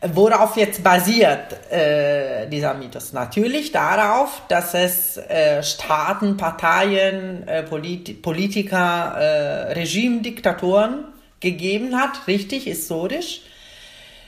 Worauf 0.00 0.56
jetzt 0.56 0.84
basiert 0.84 1.72
äh, 1.72 2.46
dieser 2.46 2.74
Mythos? 2.74 3.12
Natürlich 3.12 3.72
darauf, 3.72 4.42
dass 4.46 4.72
es 4.74 5.16
äh, 5.16 5.60
Staaten, 5.64 6.36
Parteien, 6.36 7.46
äh, 7.48 7.64
Polit 7.64 8.22
Politiker, 8.22 9.16
äh, 9.18 9.72
Regimediktatoren 9.72 11.04
gegeben 11.40 11.96
hat, 11.96 12.28
richtig 12.28 12.64
historisch, 12.64 13.42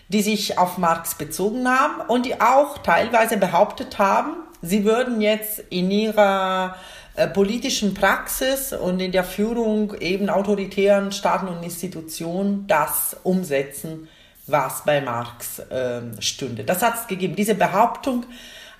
die 0.09 0.23
sich 0.23 0.59
auf 0.59 0.77
Marx 0.77 1.15
bezogen 1.15 1.69
haben 1.69 2.01
und 2.09 2.27
die 2.27 2.41
auch 2.41 2.79
teilweise 2.79 3.37
behauptet 3.37 4.01
haben, 4.01 4.33
sie 4.63 4.85
würden 4.85 5.21
jetzt 5.21 5.61
in 5.71 5.89
ihrer 5.93 6.75
äh, 7.15 7.29
politischen 7.29 7.95
Praxis 7.95 8.73
und 8.73 8.99
in 8.99 9.13
der 9.13 9.23
Führung 9.23 9.95
eben 10.01 10.31
autoritären 10.31 11.13
Staaten 11.13 11.47
und 11.47 11.63
Institutionen 11.63 12.67
das 12.67 13.17
umsetzen, 13.23 14.09
was 14.51 14.85
bei 14.85 15.01
Marx 15.01 15.59
äh, 15.59 16.01
stünde. 16.21 16.65
Das 16.65 16.83
hat 16.83 16.95
es 16.95 17.07
gegeben. 17.07 17.37
Diese 17.37 17.55
Behauptung 17.55 18.25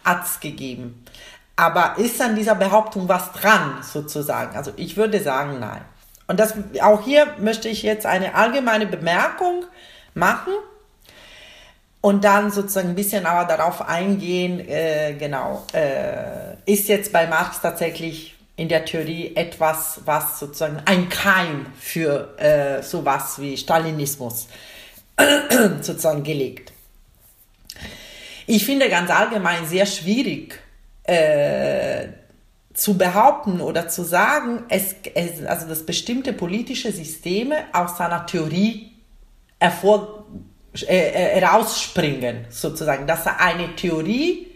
hat 0.05 0.25
es 0.25 0.41
gegeben. 0.41 1.05
Aber 1.57 1.97
ist 1.99 2.21
an 2.23 2.37
dieser 2.37 2.55
Behauptung 2.55 3.09
was 3.09 3.33
dran, 3.33 3.83
sozusagen? 3.83 4.57
Also 4.57 4.73
ich 4.77 4.97
würde 4.97 5.21
sagen, 5.21 5.61
nein. 5.61 5.83
Und 6.27 6.41
das, 6.41 6.55
auch 6.81 7.05
hier 7.05 7.27
möchte 7.39 7.69
ich 7.69 7.83
jetzt 7.83 8.07
eine 8.07 8.35
allgemeine 8.35 8.87
Bemerkung 8.87 9.65
machen 10.15 10.53
und 12.01 12.25
dann 12.25 12.51
sozusagen 12.51 12.91
ein 12.91 12.95
bisschen 12.95 13.27
aber 13.27 13.45
darauf 13.45 13.87
eingehen, 13.87 14.61
äh, 14.61 15.15
genau, 15.19 15.65
äh, 15.73 16.55
ist 16.65 16.89
jetzt 16.89 17.13
bei 17.13 17.27
Marx 17.27 17.61
tatsächlich 17.61 18.37
in 18.57 18.69
der 18.69 18.85
Theorie 18.85 19.35
etwas, 19.37 20.01
was 20.05 20.39
sozusagen 20.39 20.83
ein 20.85 21.09
Keim 21.09 21.67
für 21.79 22.39
äh, 22.39 22.83
sowas 22.83 23.39
wie 23.41 23.57
Stalinismus 23.57 24.49
sozusagen 25.81 26.23
gelegt. 26.23 26.73
Ich 28.47 28.65
finde 28.65 28.89
ganz 28.89 29.11
allgemein 29.11 29.67
sehr 29.67 29.87
schwierig 29.87 30.59
äh, 31.05 32.09
zu 32.75 32.97
behaupten 32.97 33.61
oder 33.61 33.89
zu 33.89 34.03
sagen, 34.03 34.65
es, 34.69 34.97
es, 35.15 35.45
also 35.45 35.69
dass 35.69 35.85
bestimmte 35.85 36.33
politische 36.33 36.93
Systeme 36.93 37.65
aus 37.73 37.99
seiner 37.99 38.27
Theorie 38.27 38.93
hervor, 39.61 40.25
äh, 40.87 41.39
äh, 41.39 41.45
rausspringen, 41.45 42.47
sozusagen, 42.49 43.07
dass 43.07 43.27
eine 43.27 43.75
Theorie 43.77 44.49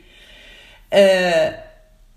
äh, 0.90 1.52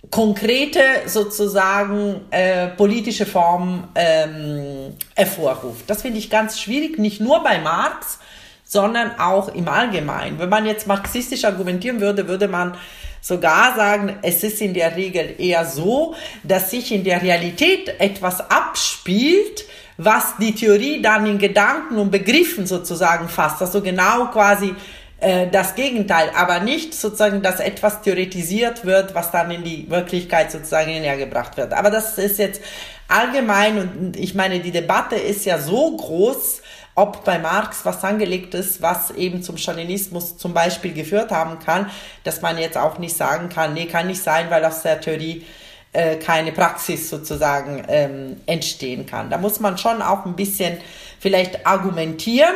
konkrete 0.10 0.82
sozusagen 1.06 2.22
äh, 2.32 2.68
politische 2.68 3.26
Form 3.26 3.88
ähm, 3.96 4.94
hervorruft. 5.16 5.90
Das 5.90 6.02
finde 6.02 6.20
ich 6.20 6.30
ganz 6.30 6.60
schwierig, 6.60 6.98
nicht 6.98 7.20
nur 7.20 7.44
bei 7.44 7.60
Marx, 7.60 8.20
sondern 8.64 9.20
auch 9.20 9.54
im 9.54 9.68
Allgemeinen. 9.68 10.40
Wenn 10.40 10.50
man 10.50 10.66
jetzt 10.66 10.88
marxistisch 10.88 11.46
argumentieren 11.46 12.02
würde, 12.02 12.28
würde 12.28 12.48
man 12.48 12.76
sogar 13.22 13.76
sagen, 13.76 14.18
es 14.22 14.44
ist 14.44 14.62
in 14.62 14.74
der 14.74 14.96
Regel 14.96 15.36
eher 15.38 15.66
so, 15.66 16.16
dass 16.44 16.72
sich 16.72 16.92
in 16.92 17.04
der 17.04 17.22
Realität 17.22 18.00
etwas 18.00 18.40
abspielt, 18.50 19.66
was 19.98 20.38
die 20.40 20.54
Theorie 20.54 21.02
dann 21.02 21.26
in 21.26 21.38
Gedanken 21.38 21.98
und 21.98 22.12
Begriffen 22.12 22.68
sozusagen 22.68 23.28
fasst. 23.28 23.62
Also 23.62 23.82
genau 23.82 24.28
quasi 24.28 24.76
das 25.20 25.74
Gegenteil, 25.74 26.30
aber 26.36 26.60
nicht 26.60 26.94
sozusagen, 26.94 27.42
dass 27.42 27.60
etwas 27.60 28.04
theoretisiert 28.04 28.86
wird, 28.86 29.16
was 29.16 29.32
dann 29.32 29.50
in 29.50 29.64
die 29.64 29.90
Wirklichkeit 29.90 30.52
sozusagen 30.52 30.92
hinhergebracht 30.92 31.58
wird. 31.58 31.74
Aber 31.74 31.90
das 31.90 32.20
ist 32.20 32.38
jetzt 32.38 32.62
allgemein 33.08 33.80
und 33.80 34.18
ich 34.18 34.36
meine, 34.36 34.60
die 34.60 34.70
Debatte 34.70 35.16
ist 35.16 35.46
ja 35.46 35.58
so 35.58 35.98
groß, 35.98 36.62
ob 36.98 37.24
bei 37.24 37.38
Marx 37.38 37.86
was 37.86 38.04
angelegt 38.04 38.56
ist, 38.56 38.82
was 38.82 39.12
eben 39.12 39.44
zum 39.44 39.58
Stalinismus 39.58 40.36
zum 40.36 40.56
Beispiel 40.56 40.94
geführt 40.94 41.30
haben 41.30 41.60
kann, 41.60 41.92
dass 42.24 42.42
man 42.42 42.58
jetzt 42.58 42.76
auch 42.76 42.98
nicht 42.98 43.16
sagen 43.16 43.50
kann, 43.50 43.76
nee, 43.76 43.86
kann 43.86 44.08
nicht 44.08 44.22
sein, 44.22 44.50
weil 44.50 44.66
aus 44.66 44.82
der 44.82 45.00
Theorie 45.00 45.46
äh, 45.94 46.16
keine 46.16 46.52
Praxis 46.52 47.08
sozusagen 47.10 47.84
ähm, 47.88 48.42
entstehen 48.48 49.06
kann. 49.06 49.30
Da 49.30 49.38
muss 49.38 49.60
man 49.60 49.78
schon 49.78 50.02
auch 50.02 50.26
ein 50.26 50.36
bisschen 50.36 50.78
vielleicht 51.20 51.68
argumentieren. 51.68 52.56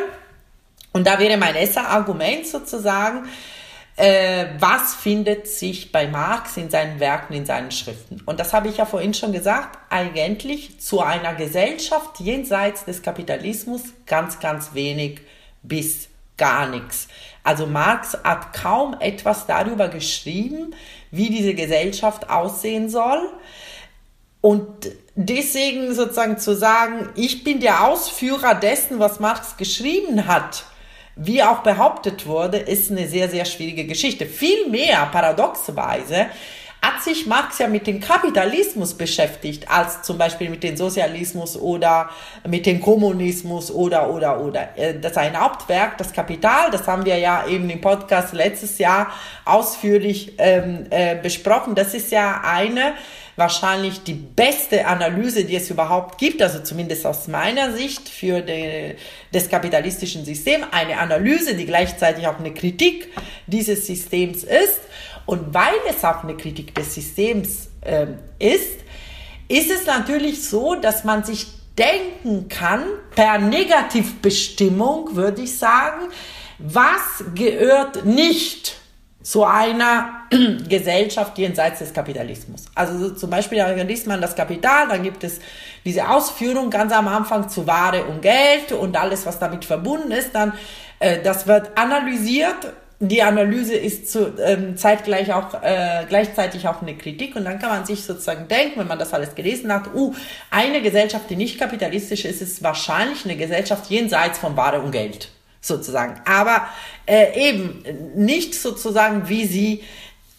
Und 0.93 1.07
da 1.07 1.19
wäre 1.19 1.37
mein 1.37 1.55
erster 1.55 1.87
Argument 1.89 2.45
sozusagen, 2.45 3.29
äh, 3.97 4.45
was 4.59 4.95
findet 4.95 5.47
sich 5.47 5.91
bei 5.91 6.07
Marx 6.07 6.57
in 6.57 6.69
seinen 6.69 6.99
Werken, 6.99 7.33
in 7.33 7.45
seinen 7.45 7.71
Schriften. 7.71 8.21
Und 8.25 8.39
das 8.39 8.53
habe 8.53 8.67
ich 8.67 8.77
ja 8.77 8.85
vorhin 8.85 9.13
schon 9.13 9.31
gesagt, 9.31 9.77
eigentlich 9.89 10.79
zu 10.79 11.01
einer 11.01 11.35
Gesellschaft 11.35 12.19
jenseits 12.19 12.85
des 12.85 13.01
Kapitalismus 13.01 13.83
ganz, 14.05 14.39
ganz 14.39 14.73
wenig 14.73 15.21
bis 15.61 16.09
gar 16.37 16.67
nichts. 16.67 17.07
Also 17.43 17.67
Marx 17.67 18.17
hat 18.23 18.53
kaum 18.53 18.95
etwas 18.99 19.45
darüber 19.45 19.89
geschrieben, 19.89 20.73
wie 21.11 21.29
diese 21.29 21.53
Gesellschaft 21.53 22.29
aussehen 22.29 22.89
soll. 22.89 23.29
Und 24.41 24.91
deswegen 25.13 25.93
sozusagen 25.93 26.39
zu 26.39 26.55
sagen, 26.55 27.09
ich 27.15 27.43
bin 27.43 27.59
der 27.59 27.85
Ausführer 27.85 28.55
dessen, 28.55 28.99
was 28.99 29.19
Marx 29.19 29.57
geschrieben 29.57 30.25
hat, 30.27 30.65
wie 31.23 31.43
auch 31.43 31.59
behauptet 31.59 32.25
wurde, 32.25 32.57
ist 32.57 32.91
eine 32.91 33.07
sehr, 33.07 33.29
sehr 33.29 33.45
schwierige 33.45 33.85
Geschichte. 33.85 34.25
Vielmehr, 34.25 35.07
paradoxerweise, 35.11 36.27
hat 36.81 37.03
sich 37.03 37.27
Marx 37.27 37.59
ja 37.59 37.67
mit 37.67 37.85
dem 37.85 37.99
Kapitalismus 37.99 38.95
beschäftigt, 38.95 39.69
als 39.69 40.01
zum 40.01 40.17
Beispiel 40.17 40.49
mit 40.49 40.63
dem 40.63 40.75
Sozialismus 40.75 41.55
oder 41.55 42.09
mit 42.47 42.65
dem 42.65 42.81
Kommunismus 42.81 43.69
oder, 43.69 44.09
oder, 44.09 44.41
oder. 44.41 44.75
Äh, 44.75 44.99
das 44.99 45.11
ist 45.11 45.17
ein 45.19 45.39
Hauptwerk, 45.39 45.99
das 45.99 46.11
Kapital, 46.11 46.71
das 46.71 46.87
haben 46.87 47.05
wir 47.05 47.17
ja 47.19 47.45
eben 47.47 47.69
im 47.69 47.81
Podcast 47.81 48.33
letztes 48.33 48.79
Jahr 48.79 49.11
ausführlich 49.45 50.33
ähm, 50.39 50.87
äh, 50.89 51.15
besprochen. 51.15 51.75
Das 51.75 51.93
ist 51.93 52.11
ja 52.11 52.41
eine 52.43 52.93
wahrscheinlich 53.35 54.03
die 54.03 54.13
beste 54.13 54.85
Analyse, 54.85 55.45
die 55.45 55.55
es 55.55 55.69
überhaupt 55.69 56.17
gibt, 56.17 56.41
also 56.41 56.59
zumindest 56.59 57.05
aus 57.05 57.27
meiner 57.27 57.73
Sicht 57.73 58.09
für 58.09 58.41
die, 58.41 58.95
das 59.31 59.49
kapitalistischen 59.49 60.25
System, 60.25 60.63
eine 60.71 60.97
Analyse, 60.97 61.55
die 61.55 61.65
gleichzeitig 61.65 62.27
auch 62.27 62.39
eine 62.39 62.53
Kritik 62.53 63.09
dieses 63.47 63.87
Systems 63.87 64.43
ist. 64.43 64.81
Und 65.25 65.53
weil 65.53 65.75
es 65.89 66.03
auch 66.03 66.23
eine 66.23 66.35
Kritik 66.35 66.75
des 66.75 66.95
Systems 66.95 67.69
äh, 67.81 68.07
ist, 68.39 68.79
ist 69.47 69.71
es 69.71 69.85
natürlich 69.85 70.47
so, 70.47 70.75
dass 70.75 71.03
man 71.03 71.23
sich 71.23 71.47
denken 71.77 72.47
kann, 72.49 72.83
per 73.15 73.37
Negativbestimmung 73.37 75.15
würde 75.15 75.43
ich 75.43 75.57
sagen, 75.57 76.07
was 76.57 77.23
gehört 77.33 78.05
nicht 78.05 78.80
zu 79.23 79.43
einer 79.43 80.23
Gesellschaft 80.69 81.37
jenseits 81.37 81.79
des 81.79 81.93
Kapitalismus. 81.93 82.65
Also 82.75 82.97
so 82.97 83.09
zum 83.15 83.29
Beispiel 83.29 83.59
da 83.59 83.69
liest 83.69 84.07
man 84.07 84.21
das 84.21 84.35
Kapital, 84.35 84.87
dann 84.89 85.03
gibt 85.03 85.23
es 85.23 85.39
diese 85.85 86.09
Ausführung 86.09 86.69
ganz 86.69 86.91
am 86.93 87.07
Anfang 87.07 87.49
zu 87.49 87.67
Ware 87.67 88.05
und 88.05 88.21
Geld 88.21 88.71
und 88.71 88.97
alles, 88.97 89.25
was 89.25 89.39
damit 89.39 89.65
verbunden 89.65 90.11
ist. 90.11 90.33
Dann 90.33 90.53
äh, 90.99 91.21
das 91.21 91.47
wird 91.47 91.77
analysiert. 91.77 92.73
Die 93.03 93.23
Analyse 93.23 93.73
ist 93.73 94.11
zu, 94.11 94.31
ähm, 94.39 94.77
zeitgleich 94.77 95.33
auch 95.33 95.55
äh, 95.63 96.05
gleichzeitig 96.07 96.67
auch 96.67 96.83
eine 96.83 96.95
Kritik 96.95 97.35
und 97.35 97.45
dann 97.45 97.57
kann 97.57 97.69
man 97.69 97.83
sich 97.83 98.03
sozusagen 98.03 98.47
denken, 98.47 98.79
wenn 98.79 98.87
man 98.87 98.99
das 98.99 99.11
alles 99.11 99.33
gelesen 99.33 99.73
hat, 99.73 99.91
uh, 99.95 100.13
eine 100.51 100.83
Gesellschaft, 100.83 101.27
die 101.31 101.35
nicht 101.35 101.57
kapitalistisch 101.57 102.25
ist, 102.25 102.43
ist 102.43 102.61
wahrscheinlich 102.61 103.25
eine 103.25 103.37
Gesellschaft 103.37 103.89
jenseits 103.89 104.37
von 104.37 104.55
Ware 104.55 104.81
und 104.81 104.91
Geld 104.91 105.29
sozusagen. 105.61 106.19
Aber 106.25 106.67
äh, 107.05 107.49
eben 107.49 107.83
nicht 108.15 108.55
sozusagen, 108.55 109.29
wie 109.29 109.45
sie 109.45 109.83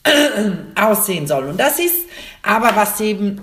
äh, 0.05 0.81
aussehen 0.81 1.27
soll. 1.27 1.45
Und 1.45 1.59
das 1.59 1.79
ist 1.79 2.07
aber, 2.43 2.75
was 2.75 3.01
eben 3.01 3.41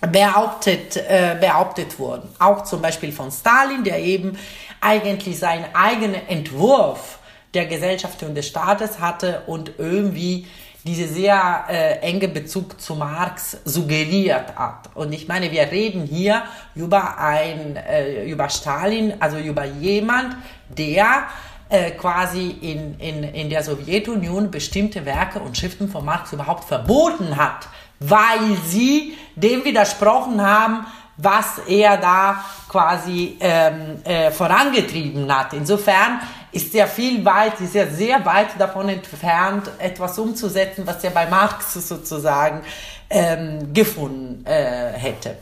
behauptet, 0.00 0.96
äh, 0.96 1.36
behauptet 1.40 1.98
wurden. 1.98 2.28
Auch 2.38 2.64
zum 2.64 2.80
Beispiel 2.80 3.12
von 3.12 3.30
Stalin, 3.30 3.84
der 3.84 4.00
eben 4.00 4.38
eigentlich 4.80 5.38
seinen 5.38 5.66
eigenen 5.74 6.26
Entwurf 6.28 7.18
der 7.54 7.66
Gesellschaft 7.66 8.22
und 8.22 8.34
des 8.34 8.46
Staates 8.46 9.00
hatte 9.00 9.42
und 9.46 9.72
irgendwie 9.78 10.46
diese 10.84 11.08
sehr 11.08 11.64
äh, 11.68 11.98
enge 12.00 12.28
Bezug 12.28 12.80
zu 12.80 12.94
Marx 12.94 13.58
suggeriert 13.64 14.56
hat. 14.56 14.90
Und 14.94 15.12
ich 15.12 15.28
meine, 15.28 15.50
wir 15.50 15.70
reden 15.70 16.04
hier 16.04 16.42
über 16.74 17.18
ein, 17.18 17.76
äh, 17.76 18.24
über 18.24 18.48
Stalin, 18.48 19.14
also 19.20 19.38
über 19.38 19.64
jemand, 19.64 20.36
der 20.68 21.24
äh, 21.68 21.90
quasi 21.90 22.50
in, 22.62 22.98
in, 22.98 23.24
in 23.24 23.50
der 23.50 23.62
Sowjetunion 23.62 24.50
bestimmte 24.50 25.04
Werke 25.04 25.40
und 25.40 25.56
Schriften 25.56 25.88
von 25.88 26.04
Marx 26.04 26.32
überhaupt 26.32 26.64
verboten 26.64 27.36
hat, 27.36 27.68
weil 28.00 28.56
sie 28.66 29.14
dem 29.36 29.64
widersprochen 29.64 30.40
haben, 30.40 30.86
was 31.18 31.58
er 31.66 31.96
da 31.96 32.44
quasi 32.68 33.36
ähm, 33.40 34.02
äh, 34.04 34.30
vorangetrieben 34.30 35.36
hat. 35.36 35.52
Insofern 35.52 36.20
ist 36.52 36.74
er 36.74 36.86
viel 36.86 37.24
weit, 37.24 37.60
ist 37.60 37.74
er 37.74 37.90
sehr 37.90 38.24
weit 38.24 38.48
davon 38.58 38.88
entfernt, 38.88 39.70
etwas 39.78 40.18
umzusetzen, 40.18 40.86
was 40.86 41.02
er 41.04 41.10
bei 41.10 41.26
Marx 41.26 41.74
sozusagen 41.74 42.62
ähm, 43.10 43.72
gefunden 43.72 44.44
äh, 44.46 44.92
hätte. 44.92 45.36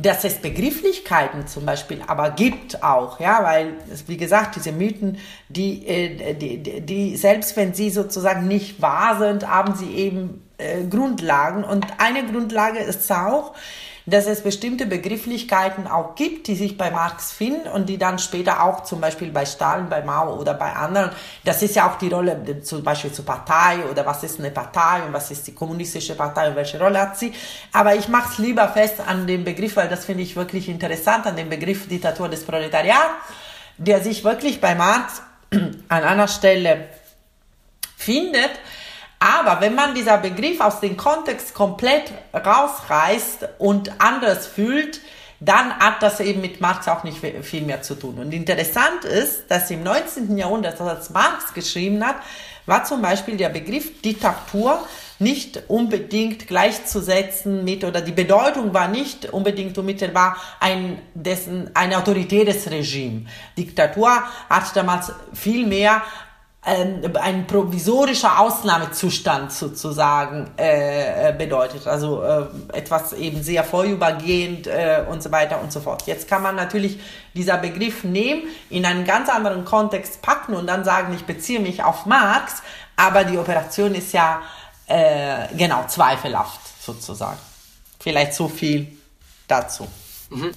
dass 0.00 0.22
es 0.22 0.36
Begrifflichkeiten 0.36 1.48
zum 1.48 1.66
Beispiel 1.66 2.02
aber 2.06 2.30
gibt 2.30 2.84
auch, 2.84 3.18
ja, 3.18 3.42
weil, 3.42 3.74
wie 4.06 4.16
gesagt, 4.16 4.54
diese 4.54 4.70
Mythen, 4.70 5.18
die, 5.48 5.86
äh, 5.86 6.34
die, 6.34 6.62
die, 6.62 6.80
die 6.80 7.16
selbst 7.16 7.56
wenn 7.56 7.74
sie 7.74 7.90
sozusagen 7.90 8.46
nicht 8.46 8.80
wahr 8.80 9.18
sind, 9.18 9.48
haben 9.48 9.74
sie 9.74 9.92
eben 9.92 10.48
äh, 10.58 10.84
Grundlagen. 10.84 11.64
Und 11.64 11.86
eine 11.98 12.24
Grundlage 12.26 12.78
ist 12.78 13.10
auch, 13.10 13.54
dass 14.10 14.26
es 14.26 14.42
bestimmte 14.42 14.86
Begrifflichkeiten 14.86 15.86
auch 15.86 16.14
gibt, 16.14 16.46
die 16.46 16.54
sich 16.54 16.78
bei 16.78 16.90
Marx 16.90 17.32
finden 17.32 17.68
und 17.68 17.88
die 17.88 17.98
dann 17.98 18.18
später 18.18 18.62
auch 18.62 18.84
zum 18.84 19.00
Beispiel 19.00 19.30
bei 19.30 19.44
Stalin, 19.44 19.88
bei 19.88 20.02
Mao 20.02 20.34
oder 20.36 20.54
bei 20.54 20.72
anderen, 20.72 21.10
das 21.44 21.62
ist 21.62 21.76
ja 21.76 21.90
auch 21.90 21.98
die 21.98 22.08
Rolle 22.08 22.62
zum 22.62 22.82
Beispiel 22.82 23.12
zur 23.12 23.24
Partei 23.24 23.84
oder 23.90 24.06
was 24.06 24.22
ist 24.22 24.38
eine 24.38 24.50
Partei 24.50 25.02
und 25.06 25.12
was 25.12 25.30
ist 25.30 25.46
die 25.46 25.54
kommunistische 25.54 26.14
Partei 26.14 26.48
und 26.48 26.56
welche 26.56 26.78
Rolle 26.78 27.00
hat 27.00 27.18
sie. 27.18 27.32
Aber 27.72 27.94
ich 27.94 28.08
mache 28.08 28.32
es 28.32 28.38
lieber 28.38 28.68
fest 28.68 28.96
an 29.06 29.26
dem 29.26 29.44
Begriff, 29.44 29.76
weil 29.76 29.88
das 29.88 30.04
finde 30.04 30.22
ich 30.22 30.36
wirklich 30.36 30.68
interessant, 30.68 31.26
an 31.26 31.36
dem 31.36 31.50
Begriff 31.50 31.86
Diktatur 31.88 32.28
des 32.28 32.44
Proletariats, 32.44 33.14
der 33.76 34.00
sich 34.02 34.24
wirklich 34.24 34.60
bei 34.60 34.74
Marx 34.74 35.22
an 35.50 35.74
einer 35.88 36.28
Stelle 36.28 36.88
findet 37.96 38.50
aber 39.20 39.60
wenn 39.60 39.74
man 39.74 39.94
dieser 39.94 40.18
Begriff 40.18 40.60
aus 40.60 40.80
dem 40.80 40.96
Kontext 40.96 41.54
komplett 41.54 42.12
rausreißt 42.32 43.48
und 43.58 44.00
anders 44.00 44.46
fühlt, 44.46 45.00
dann 45.40 45.72
hat 45.78 46.02
das 46.02 46.20
eben 46.20 46.40
mit 46.40 46.60
Marx 46.60 46.88
auch 46.88 47.04
nicht 47.04 47.18
viel 47.42 47.62
mehr 47.62 47.82
zu 47.82 47.94
tun. 47.94 48.18
Und 48.18 48.32
interessant 48.32 49.04
ist, 49.04 49.48
dass 49.48 49.70
im 49.70 49.82
19. 49.84 50.36
Jahrhundert, 50.36 50.80
als 50.80 51.10
Marx 51.10 51.54
geschrieben 51.54 52.04
hat, 52.04 52.16
war 52.66 52.84
zum 52.84 53.00
Beispiel 53.00 53.36
der 53.36 53.48
Begriff 53.48 54.02
Diktatur 54.02 54.80
nicht 55.20 55.62
unbedingt 55.68 56.46
gleichzusetzen 56.46 57.64
mit, 57.64 57.82
oder 57.82 58.00
die 58.00 58.12
Bedeutung 58.12 58.74
war 58.74 58.88
nicht 58.88 59.32
unbedingt 59.32 59.76
unmittelbar 59.78 60.36
ein, 60.60 60.98
dessen, 61.14 61.70
ein 61.74 61.94
autoritäres 61.94 62.70
Regime. 62.70 63.26
Diktatur 63.56 64.10
hat 64.48 64.76
damals 64.76 65.12
viel 65.32 65.66
mehr 65.66 66.02
ein, 66.62 67.16
ein 67.16 67.46
provisorischer 67.46 68.40
Ausnahmezustand 68.40 69.52
sozusagen 69.52 70.50
äh, 70.58 71.30
äh, 71.30 71.32
bedeutet. 71.32 71.86
Also 71.86 72.22
äh, 72.22 72.46
etwas 72.72 73.12
eben 73.12 73.42
sehr 73.42 73.64
vorübergehend 73.64 74.66
äh, 74.66 75.04
und 75.08 75.22
so 75.22 75.30
weiter 75.30 75.60
und 75.60 75.72
so 75.72 75.80
fort. 75.80 76.06
Jetzt 76.06 76.28
kann 76.28 76.42
man 76.42 76.56
natürlich 76.56 77.00
dieser 77.34 77.58
Begriff 77.58 78.04
nehmen, 78.04 78.42
in 78.70 78.84
einen 78.84 79.04
ganz 79.04 79.28
anderen 79.28 79.64
Kontext 79.64 80.20
packen 80.20 80.54
und 80.54 80.66
dann 80.66 80.84
sagen, 80.84 81.14
ich 81.14 81.24
beziehe 81.24 81.60
mich 81.60 81.82
auf 81.82 82.06
Marx, 82.06 82.62
aber 82.96 83.24
die 83.24 83.38
Operation 83.38 83.94
ist 83.94 84.12
ja 84.12 84.42
äh, 84.88 85.46
genau 85.56 85.86
zweifelhaft 85.86 86.60
sozusagen. 86.82 87.38
Vielleicht 88.00 88.34
so 88.34 88.48
viel 88.48 88.98
dazu. 89.46 89.86
Mhm 90.30 90.52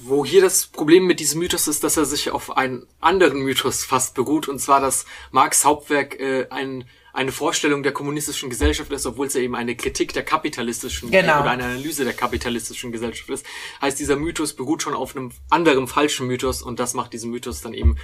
wo 0.00 0.24
hier 0.24 0.40
das 0.40 0.66
Problem 0.66 1.06
mit 1.06 1.20
diesem 1.20 1.40
Mythos 1.40 1.68
ist, 1.68 1.84
dass 1.84 1.96
er 1.96 2.04
sich 2.04 2.30
auf 2.30 2.56
einen 2.56 2.86
anderen 3.00 3.40
Mythos 3.40 3.84
fast 3.84 4.14
beruht, 4.14 4.48
und 4.48 4.58
zwar, 4.58 4.80
dass 4.80 5.06
Marx 5.30 5.64
Hauptwerk 5.64 6.18
äh, 6.20 6.46
ein, 6.50 6.84
eine 7.12 7.32
Vorstellung 7.32 7.82
der 7.82 7.92
kommunistischen 7.92 8.50
Gesellschaft 8.50 8.92
ist, 8.92 9.06
obwohl 9.06 9.26
es 9.26 9.34
ja 9.34 9.40
eben 9.40 9.54
eine 9.54 9.76
Kritik 9.76 10.12
der 10.12 10.22
kapitalistischen 10.22 11.10
genau. 11.10 11.40
oder 11.40 11.50
eine 11.50 11.64
Analyse 11.64 12.04
der 12.04 12.12
kapitalistischen 12.12 12.92
Gesellschaft 12.92 13.30
ist. 13.30 13.46
Heißt, 13.80 13.98
dieser 13.98 14.16
Mythos 14.16 14.54
beruht 14.54 14.82
schon 14.82 14.94
auf 14.94 15.16
einem 15.16 15.32
anderen 15.50 15.86
falschen 15.86 16.26
Mythos 16.26 16.62
und 16.62 16.78
das 16.78 16.94
macht 16.94 17.12
diesen 17.12 17.30
Mythos 17.30 17.62
dann 17.62 17.74
eben 17.74 17.96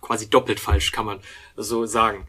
quasi 0.00 0.28
doppelt 0.28 0.60
falsch, 0.60 0.92
kann 0.92 1.06
man 1.06 1.20
so 1.56 1.86
sagen. 1.86 2.26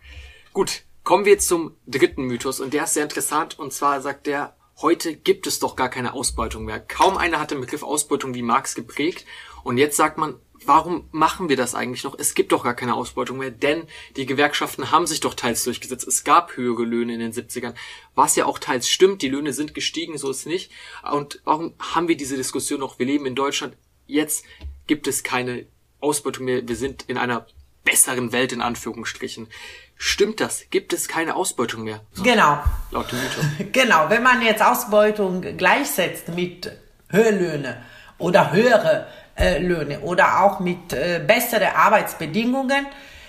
Gut, 0.54 0.84
kommen 1.04 1.26
wir 1.26 1.40
zum 1.40 1.76
dritten 1.88 2.24
Mythos 2.24 2.60
und 2.60 2.74
der 2.74 2.86
ist 2.86 2.94
sehr 2.94 3.04
interessant 3.04 3.60
und 3.60 3.74
zwar 3.74 4.02
sagt 4.02 4.28
der, 4.28 4.56
Heute 4.82 5.16
gibt 5.16 5.48
es 5.48 5.60
doch 5.60 5.78
gar 5.78 5.90
keine 5.90 6.14
Ausbeutung 6.14 6.66
mehr. 6.66 6.82
Kaum 6.82 7.16
einer 7.16 7.40
hat 7.40 7.52
den 7.52 7.62
Begriff 7.62 7.82
Ausbeutung 7.82 8.34
wie 8.34 8.42
Marx 8.42 8.76
geprägt. 8.76 9.26
Und 9.64 9.78
jetzt 9.78 9.96
sagt 9.96 10.18
man, 10.18 10.36
warum 10.66 11.08
machen 11.12 11.48
wir 11.48 11.56
das 11.56 11.76
eigentlich 11.76 12.04
noch? 12.04 12.20
Es 12.20 12.34
gibt 12.34 12.52
doch 12.52 12.64
gar 12.66 12.74
keine 12.74 12.96
Ausbeutung 12.96 13.38
mehr, 13.38 13.52
denn 13.52 13.88
die 14.18 14.26
Gewerkschaften 14.26 14.92
haben 14.92 15.08
sich 15.08 15.22
doch 15.22 15.34
teils 15.34 15.64
durchgesetzt. 15.64 16.06
Es 16.06 16.26
gab 16.26 16.58
höhere 16.58 16.84
Löhne 16.84 17.14
in 17.14 17.22
den 17.22 17.32
70ern, 17.32 17.74
was 18.16 18.36
ja 18.36 18.46
auch 18.46 18.60
teils 18.60 18.90
stimmt. 18.90 19.22
Die 19.22 19.30
Löhne 19.30 19.54
sind 19.54 19.74
gestiegen, 19.74 20.18
so 20.18 20.30
ist 20.30 20.46
nicht. 20.46 20.72
Und 21.10 21.42
warum 21.46 21.74
haben 21.80 22.10
wir 22.10 22.18
diese 22.18 22.36
Diskussion 22.36 22.82
noch? 22.82 23.00
Wir 23.00 23.06
leben 23.06 23.26
in 23.26 23.36
Deutschland. 23.36 23.78
Jetzt 24.08 24.46
gibt 24.88 25.08
es 25.08 25.24
keine 25.24 25.66
Ausbeutung 26.02 26.46
mehr. 26.46 26.68
Wir 26.68 26.76
sind 26.76 27.06
in 27.08 27.18
einer 27.18 27.48
besseren 27.86 28.34
Welt 28.34 28.52
in 28.52 28.62
Anführungsstrichen. 28.62 29.48
Stimmt 29.96 30.42
das? 30.42 30.66
Gibt 30.72 30.92
es 30.92 31.08
keine 31.08 31.36
Ausbeutung 31.36 31.86
mehr? 31.86 32.02
Genau. 32.22 32.62
Laut 32.92 33.12
dem 33.12 33.20
Mythos. 33.20 33.46
Genau. 33.72 34.10
Wenn 34.10 34.24
man 34.24 34.42
jetzt 34.42 34.62
Ausbeutung 34.62 35.42
gleichsetzt 35.56 36.28
mit 36.30 36.70
Höherlöhne 37.10 37.78
oder 38.18 38.52
höhere 38.52 39.08
äh, 39.38 39.60
Löhne 39.60 40.02
oder 40.02 40.42
auch 40.42 40.60
mit 40.60 40.92
äh, 40.92 41.22
bessere 41.26 41.76
Arbeitsbedingungen, 41.76 42.88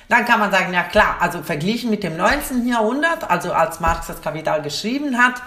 dann 0.08 0.24
kann 0.24 0.38
man 0.40 0.50
sagen, 0.50 0.72
ja 0.72 0.84
klar, 0.84 1.16
also 1.20 1.42
verglichen 1.42 1.90
mit 1.90 2.02
dem 2.02 2.16
19. 2.16 2.66
Jahrhundert, 2.68 3.28
also 3.28 3.52
als 3.52 3.80
Marx 3.80 4.06
das 4.06 4.22
Kapital 4.22 4.62
geschrieben 4.62 5.18
hat, 5.18 5.42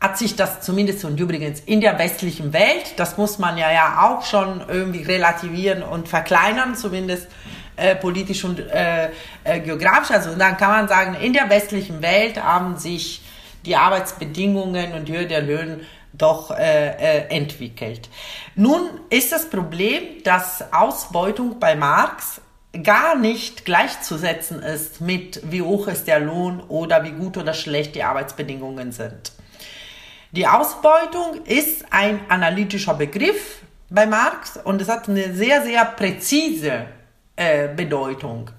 hat 0.00 0.18
sich 0.18 0.36
das 0.36 0.60
zumindest 0.60 1.04
und 1.06 1.18
übrigens 1.18 1.60
in 1.60 1.80
der 1.80 1.98
westlichen 1.98 2.52
Welt, 2.52 2.94
das 2.96 3.16
muss 3.16 3.38
man 3.38 3.56
ja, 3.56 3.72
ja 3.72 4.02
auch 4.02 4.26
schon 4.26 4.62
irgendwie 4.68 5.02
relativieren 5.02 5.82
und 5.82 6.08
verkleinern, 6.08 6.74
zumindest 6.74 7.28
äh, 7.76 7.96
politisch 7.96 8.44
und 8.44 8.60
äh, 8.60 9.10
äh, 9.44 9.60
geografisch. 9.60 10.10
Also 10.10 10.34
dann 10.34 10.56
kann 10.56 10.70
man 10.70 10.88
sagen, 10.88 11.14
in 11.14 11.32
der 11.32 11.48
westlichen 11.50 12.02
Welt 12.02 12.42
haben 12.42 12.76
sich 12.76 13.22
die 13.64 13.76
Arbeitsbedingungen 13.76 14.92
und 14.92 15.08
die 15.08 15.16
Höhe 15.16 15.26
der 15.26 15.42
Löhne 15.42 15.80
doch 16.12 16.50
äh, 16.50 16.90
äh, 16.90 17.28
entwickelt. 17.28 18.08
Nun 18.54 18.88
ist 19.10 19.32
das 19.32 19.50
Problem, 19.50 20.22
dass 20.22 20.72
Ausbeutung 20.72 21.58
bei 21.58 21.74
Marx 21.74 22.40
gar 22.82 23.16
nicht 23.16 23.64
gleichzusetzen 23.64 24.62
ist 24.62 25.00
mit 25.00 25.40
wie 25.44 25.62
hoch 25.62 25.86
ist 25.86 26.06
der 26.06 26.20
Lohn 26.20 26.60
oder 26.60 27.04
wie 27.04 27.12
gut 27.12 27.36
oder 27.36 27.54
schlecht 27.54 27.94
die 27.94 28.02
Arbeitsbedingungen 28.02 28.92
sind. 28.92 29.32
Die 30.32 30.46
Ausbeutung 30.46 31.44
ist 31.44 31.86
ein 31.90 32.20
analytischer 32.28 32.94
Begriff 32.94 33.62
bei 33.90 34.06
Marx 34.06 34.56
und 34.56 34.82
es 34.82 34.88
hat 34.88 35.08
eine 35.08 35.32
sehr, 35.34 35.62
sehr 35.62 35.84
präzise 35.84 36.86
äh, 37.36 37.68
Bedeutung. 37.68 38.50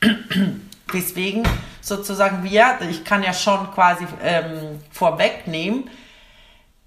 Deswegen 0.92 1.42
sozusagen 1.80 2.44
wir, 2.44 2.78
ich 2.90 3.04
kann 3.04 3.22
ja 3.22 3.32
schon 3.32 3.70
quasi 3.72 4.06
ähm, 4.22 4.80
vorwegnehmen, 4.90 5.88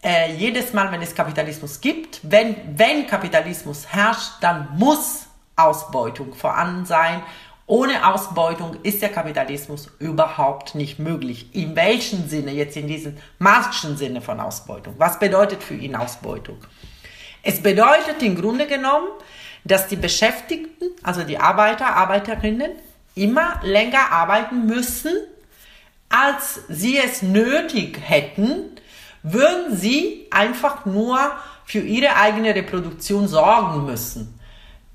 äh, 0.03 0.33
jedes 0.33 0.71
Mal, 0.73 0.91
wenn 0.91 1.01
es 1.01 1.15
Kapitalismus 1.15 1.81
gibt, 1.81 2.19
wenn, 2.21 2.55
wenn 2.77 3.07
Kapitalismus 3.07 3.87
herrscht, 3.87 4.33
dann 4.41 4.67
muss 4.77 5.25
Ausbeutung 5.55 6.35
vorhanden 6.35 6.85
sein. 6.85 7.23
Ohne 7.65 8.07
Ausbeutung 8.07 8.77
ist 8.83 9.01
der 9.01 9.09
Kapitalismus 9.09 9.89
überhaupt 9.97 10.75
nicht 10.75 10.99
möglich. 10.99 11.47
In 11.53 11.75
welchem 11.75 12.29
Sinne, 12.29 12.51
jetzt 12.51 12.77
in 12.77 12.87
diesem 12.87 13.17
marxischen 13.39 13.97
Sinne 13.97 14.21
von 14.21 14.39
Ausbeutung? 14.39 14.93
Was 14.99 15.17
bedeutet 15.17 15.63
für 15.63 15.73
ihn 15.73 15.95
Ausbeutung? 15.95 16.57
Es 17.41 17.61
bedeutet 17.61 18.21
im 18.21 18.39
Grunde 18.39 18.67
genommen, 18.67 19.07
dass 19.65 19.87
die 19.87 19.95
Beschäftigten, 19.95 20.91
also 21.03 21.23
die 21.23 21.39
Arbeiter, 21.39 21.87
Arbeiterinnen, 21.87 22.71
immer 23.15 23.59
länger 23.63 24.11
arbeiten 24.11 24.65
müssen, 24.67 25.13
als 26.09 26.61
sie 26.69 26.97
es 26.97 27.21
nötig 27.21 27.99
hätten, 28.01 28.69
würden 29.23 29.75
sie 29.75 30.27
einfach 30.29 30.85
nur 30.85 31.19
für 31.65 31.79
ihre 31.79 32.15
eigene 32.15 32.53
Reproduktion 32.53 33.27
sorgen 33.27 33.85
müssen. 33.85 34.39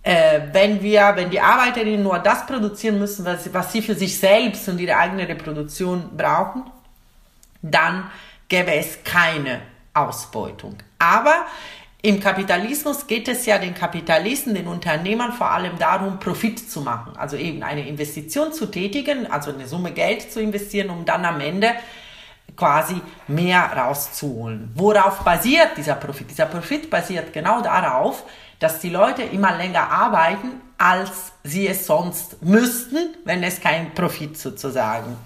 Äh, 0.03 0.41
wenn 0.53 0.81
wir, 0.81 1.13
wenn 1.17 1.31
die 1.31 1.41
Arbeiterinnen 1.41 2.03
nur 2.03 2.21
das 2.21 2.47
produzieren 2.47 2.99
müssen, 2.99 3.25
was 3.25 3.53
was 3.53 3.73
sie 3.73 3.83
für 3.83 3.95
sich 3.95 4.19
selbst 4.19 4.69
und 4.69 4.79
ihre 4.79 4.97
eigene 4.97 5.29
Reproduktion 5.29 6.17
brauchen, 6.17 6.63
dann 7.61 8.11
gäbe 8.49 8.73
es 8.73 9.03
keine 9.05 9.61
Ausbeutung. 9.93 10.77
Aber 10.99 11.47
im 12.03 12.19
Kapitalismus 12.19 13.07
geht 13.07 13.29
es 13.29 13.45
ja 13.45 13.59
den 13.59 13.75
Kapitalisten, 13.75 14.55
den 14.55 14.69
Unternehmern 14.69 15.33
vor 15.33 15.51
allem 15.51 15.79
darum, 15.79 16.19
Profit 16.19 16.71
zu 16.71 16.81
machen. 16.81 17.15
Also 17.17 17.37
eben 17.37 17.63
eine 17.63 17.87
Investition 17.87 18.53
zu 18.55 18.67
tätigen, 18.67 19.31
also 19.31 19.53
eine 19.53 19.67
Summe 19.67 19.93
Geld 19.93 20.33
zu 20.33 20.41
investieren, 20.41 20.89
um 20.89 21.05
dann 21.05 21.25
am 21.27 21.41
Ende 21.41 21.75
quasi 22.57 23.01
mehr 23.29 23.71
rauszuholen. 23.77 24.71
Worauf 24.75 25.21
basiert 25.21 25.77
dieser 25.77 25.95
Profit? 25.95 26.31
Dieser 26.31 26.47
Profit 26.47 26.89
basiert 26.89 27.33
genau 27.35 27.61
darauf, 27.61 28.25
dass 28.59 28.81
die 28.81 28.91
Leute 28.91 29.23
immer 29.23 29.57
länger 29.57 29.91
arbeiten, 29.91 30.61
als 30.79 31.33
sie 31.45 31.69
es 31.69 31.87
sonst 31.87 32.43
müssten, 32.43 33.15
wenn 33.25 33.43
es 33.43 33.61
keinen 33.61 33.93
Profit 33.95 34.39
sozusagen 34.39 35.17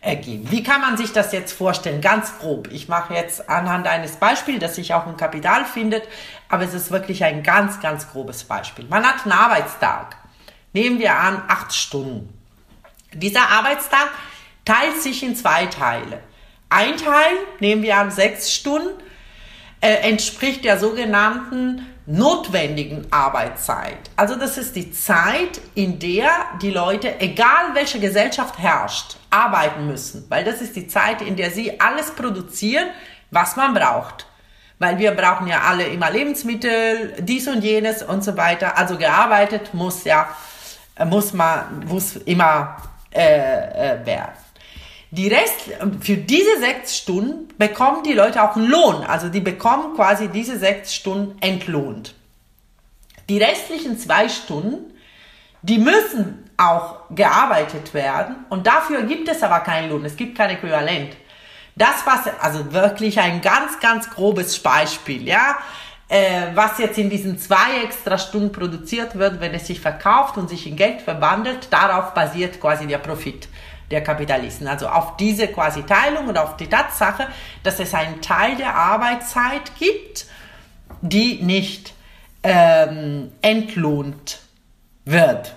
ergeben. 0.00 0.50
Wie 0.50 0.62
kann 0.62 0.80
man 0.80 0.96
sich 0.96 1.12
das 1.12 1.32
jetzt 1.32 1.52
vorstellen? 1.52 2.00
Ganz 2.00 2.38
grob. 2.38 2.68
Ich 2.70 2.88
mache 2.88 3.14
jetzt 3.14 3.48
anhand 3.48 3.86
eines 3.86 4.16
Beispiels, 4.16 4.60
das 4.60 4.76
sich 4.76 4.94
auch 4.94 5.06
im 5.06 5.16
Kapital 5.16 5.64
findet, 5.64 6.04
aber 6.48 6.64
es 6.64 6.74
ist 6.74 6.90
wirklich 6.90 7.24
ein 7.24 7.42
ganz, 7.42 7.80
ganz 7.80 8.10
grobes 8.10 8.44
Beispiel. 8.44 8.86
Man 8.88 9.04
hat 9.04 9.24
einen 9.24 9.32
Arbeitstag. 9.32 10.16
Nehmen 10.72 10.98
wir 10.98 11.14
an, 11.16 11.42
acht 11.48 11.74
Stunden. 11.74 12.32
Dieser 13.12 13.48
Arbeitstag 13.48 14.10
teilt 14.64 15.00
sich 15.00 15.22
in 15.22 15.34
zwei 15.34 15.66
Teile. 15.66 16.20
Ein 16.68 16.96
Teil, 16.96 17.32
nehmen 17.60 17.82
wir 17.82 17.96
an, 17.96 18.10
sechs 18.10 18.52
Stunden, 18.52 18.90
äh, 19.80 20.08
entspricht 20.08 20.64
der 20.64 20.78
sogenannten 20.78 21.86
notwendigen 22.06 23.06
Arbeitszeit. 23.10 23.98
Also 24.16 24.36
das 24.36 24.58
ist 24.58 24.76
die 24.76 24.92
Zeit, 24.92 25.60
in 25.74 25.98
der 25.98 26.30
die 26.62 26.70
Leute, 26.70 27.20
egal 27.20 27.74
welche 27.74 27.98
Gesellschaft 27.98 28.58
herrscht, 28.58 29.16
arbeiten 29.44 29.86
müssen. 29.86 30.24
Weil 30.28 30.44
das 30.44 30.60
ist 30.60 30.76
die 30.76 30.88
Zeit, 30.88 31.22
in 31.22 31.36
der 31.36 31.50
sie 31.50 31.80
alles 31.80 32.10
produzieren, 32.12 32.86
was 33.30 33.56
man 33.56 33.74
braucht. 33.74 34.26
Weil 34.78 34.98
wir 34.98 35.12
brauchen 35.12 35.46
ja 35.46 35.62
alle 35.62 35.84
immer 35.84 36.10
Lebensmittel, 36.10 37.14
dies 37.20 37.48
und 37.48 37.62
jenes 37.62 38.02
und 38.02 38.22
so 38.22 38.36
weiter. 38.36 38.76
Also 38.76 38.98
gearbeitet 38.98 39.72
muss 39.72 40.04
ja, 40.04 40.28
muss 41.04 41.32
man, 41.32 41.84
muss 41.86 42.16
immer 42.16 42.76
äh, 43.12 43.94
äh, 43.94 44.06
werden. 44.06 44.32
Die 45.12 45.28
Rest, 45.28 45.70
für 46.00 46.16
diese 46.16 46.58
sechs 46.58 46.96
Stunden 46.96 47.48
bekommen 47.56 48.02
die 48.02 48.12
Leute 48.12 48.42
auch 48.42 48.56
einen 48.56 48.66
Lohn. 48.66 49.02
Also 49.04 49.28
die 49.28 49.40
bekommen 49.40 49.94
quasi 49.94 50.28
diese 50.28 50.58
sechs 50.58 50.94
Stunden 50.94 51.40
entlohnt. 51.40 52.14
Die 53.28 53.38
restlichen 53.38 53.98
zwei 53.98 54.28
Stunden, 54.28 54.92
die 55.68 55.78
müssen 55.78 56.48
auch 56.56 57.00
gearbeitet 57.10 57.92
werden 57.92 58.36
und 58.48 58.66
dafür 58.66 59.02
gibt 59.02 59.28
es 59.28 59.42
aber 59.42 59.60
keinen 59.60 59.90
Lohn. 59.90 60.04
Es 60.04 60.16
gibt 60.16 60.38
kein 60.38 60.50
Äquivalent. 60.50 61.16
Das 61.74 62.06
was, 62.06 62.32
also 62.40 62.72
wirklich 62.72 63.18
ein 63.18 63.40
ganz, 63.40 63.80
ganz 63.80 64.08
grobes 64.08 64.58
Beispiel, 64.60 65.26
ja. 65.26 65.56
Äh, 66.08 66.54
was 66.54 66.78
jetzt 66.78 66.98
in 66.98 67.10
diesen 67.10 67.36
zwei 67.36 67.82
extra 67.84 68.16
Stunden 68.16 68.52
produziert 68.52 69.18
wird, 69.18 69.40
wenn 69.40 69.52
es 69.54 69.66
sich 69.66 69.80
verkauft 69.80 70.36
und 70.36 70.48
sich 70.48 70.68
in 70.68 70.76
Geld 70.76 71.02
verwandelt, 71.02 71.66
darauf 71.70 72.14
basiert 72.14 72.60
quasi 72.60 72.86
der 72.86 72.98
Profit 72.98 73.48
der 73.90 74.04
Kapitalisten. 74.04 74.68
Also 74.68 74.88
auf 74.88 75.16
diese 75.16 75.48
quasi 75.48 75.82
Teilung 75.82 76.28
und 76.28 76.38
auf 76.38 76.56
die 76.56 76.68
Tatsache, 76.68 77.26
dass 77.64 77.80
es 77.80 77.92
einen 77.92 78.22
Teil 78.22 78.54
der 78.54 78.76
Arbeitszeit 78.76 79.74
gibt, 79.80 80.26
die 81.02 81.42
nicht 81.42 81.92
ähm, 82.44 83.32
entlohnt 83.42 84.45
wird. 85.06 85.54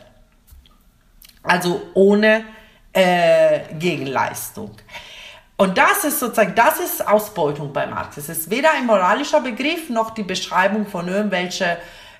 Also 1.43 1.81
ohne 1.93 2.45
äh, 2.93 3.59
Gegenleistung. 3.77 4.71
Und 5.57 5.77
das 5.77 6.05
ist 6.05 6.19
sozusagen, 6.19 6.55
das 6.55 6.79
ist 6.79 7.05
Ausbeutung 7.05 7.73
bei 7.73 7.85
Marx. 7.85 8.15
Es 8.15 8.29
ist 8.29 8.49
weder 8.49 8.71
ein 8.71 8.85
moralischer 8.85 9.41
Begriff 9.41 9.89
noch 9.89 10.12
die 10.12 10.23
Beschreibung 10.23 10.88
von 10.88 11.09
irgendwelchen 11.09 11.75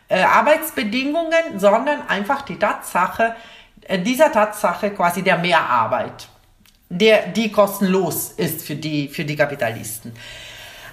äh, 0.10 0.22
Arbeitsbedingungen, 0.22 1.58
sondern 1.58 2.06
einfach 2.08 2.42
die 2.42 2.58
Tatsache, 2.58 3.36
äh, 3.84 4.00
dieser 4.00 4.32
Tatsache 4.32 4.92
quasi 4.92 5.24
der 5.24 5.38
Mehrarbeit, 5.38 6.28
der, 6.90 7.28
die 7.28 7.52
kostenlos 7.52 8.32
ist 8.32 8.66
für 8.66 8.76
die, 8.76 9.08
für 9.08 9.24
die 9.24 9.38
Kapitalisten. 9.38 10.14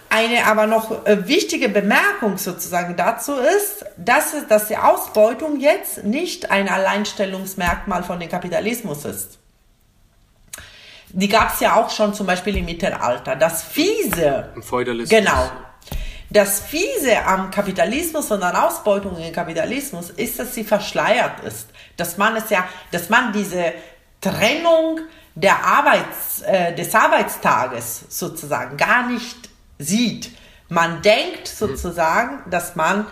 Eine 0.08 0.46
aber 0.46 0.66
noch 0.66 1.04
äh, 1.04 1.26
wichtige 1.26 1.68
Bemerkung 1.68 2.38
sozusagen 2.38 2.96
dazu 2.96 3.34
ist, 3.34 3.84
dass, 3.96 4.34
dass 4.48 4.68
die 4.68 4.76
Ausbeutung 4.76 5.60
jetzt 5.60 6.04
nicht 6.04 6.50
ein 6.50 6.68
Alleinstellungsmerkmal 6.68 8.02
von 8.02 8.20
dem 8.20 8.28
Kapitalismus 8.28 9.04
ist. 9.04 9.38
Die 11.08 11.28
gab 11.28 11.54
es 11.54 11.60
ja 11.60 11.76
auch 11.76 11.90
schon 11.90 12.14
zum 12.14 12.26
Beispiel 12.26 12.56
im 12.56 12.64
Mittelalter. 12.66 13.36
Das 13.36 13.62
Fiese. 13.62 14.50
Im 14.54 14.62
Feudalismus. 14.62 15.18
Genau. 15.18 15.50
Das 16.30 16.60
Fiese 16.60 17.24
am 17.24 17.50
Kapitalismus 17.50 18.30
und 18.30 18.42
an 18.42 18.56
Ausbeutung 18.56 19.16
im 19.16 19.32
Kapitalismus 19.32 20.10
ist, 20.10 20.38
dass 20.38 20.54
sie 20.54 20.64
verschleiert 20.64 21.40
ist. 21.44 21.68
Dass 21.96 22.16
man 22.16 22.36
es 22.36 22.50
ja, 22.50 22.68
dass 22.90 23.08
man 23.08 23.32
diese 23.32 23.72
Trennung 24.20 25.00
der 25.34 25.64
Arbeits, 25.64 26.42
äh, 26.42 26.74
des 26.74 26.94
Arbeitstages 26.94 28.04
sozusagen 28.08 28.76
gar 28.76 29.06
nicht 29.06 29.36
sieht. 29.78 30.30
Man 30.68 31.02
denkt 31.02 31.46
sozusagen, 31.46 32.44
hm. 32.44 32.50
dass 32.50 32.76
man 32.76 33.06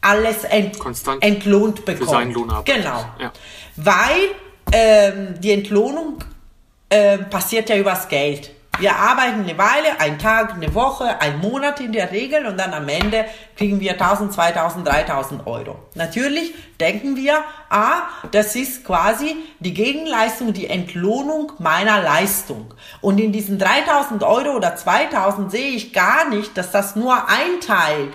alles 0.00 0.44
ent, 0.44 0.78
entlohnt 1.20 1.84
bekommt. 1.84 1.98
Für 1.98 2.10
seinen 2.10 2.32
Lohn 2.32 2.52
genau. 2.64 3.04
Ja. 3.18 3.32
Weil 3.76 4.30
ähm, 4.72 5.40
die 5.40 5.52
Entlohnung 5.52 6.18
äh, 6.88 7.18
passiert 7.18 7.68
ja 7.68 7.76
übers 7.76 8.08
Geld. 8.08 8.50
Wir 8.80 8.96
arbeiten 8.96 9.42
eine 9.42 9.58
Weile, 9.58 10.00
ein 10.00 10.18
Tag, 10.18 10.54
eine 10.54 10.74
Woche, 10.74 11.20
ein 11.20 11.38
Monat 11.38 11.80
in 11.80 11.92
der 11.92 12.12
Regel 12.12 12.46
und 12.46 12.58
dann 12.58 12.72
am 12.72 12.88
Ende 12.88 13.26
kriegen 13.54 13.78
wir 13.78 13.92
1000, 13.92 14.32
2000, 14.32 14.88
3000 14.88 15.46
Euro. 15.46 15.80
Natürlich 15.96 16.54
denken 16.80 17.14
wir, 17.14 17.44
ah, 17.68 18.04
das 18.30 18.56
ist 18.56 18.86
quasi 18.86 19.36
die 19.58 19.74
Gegenleistung, 19.74 20.54
die 20.54 20.66
Entlohnung 20.66 21.52
meiner 21.58 22.00
Leistung. 22.00 22.72
Und 23.02 23.20
in 23.20 23.32
diesen 23.32 23.58
3000 23.58 24.22
Euro 24.22 24.56
oder 24.56 24.74
2000 24.74 25.50
sehe 25.50 25.72
ich 25.72 25.92
gar 25.92 26.30
nicht, 26.30 26.56
dass 26.56 26.70
das 26.70 26.96
nur 26.96 27.28
ein 27.28 27.60
Teil 27.60 28.08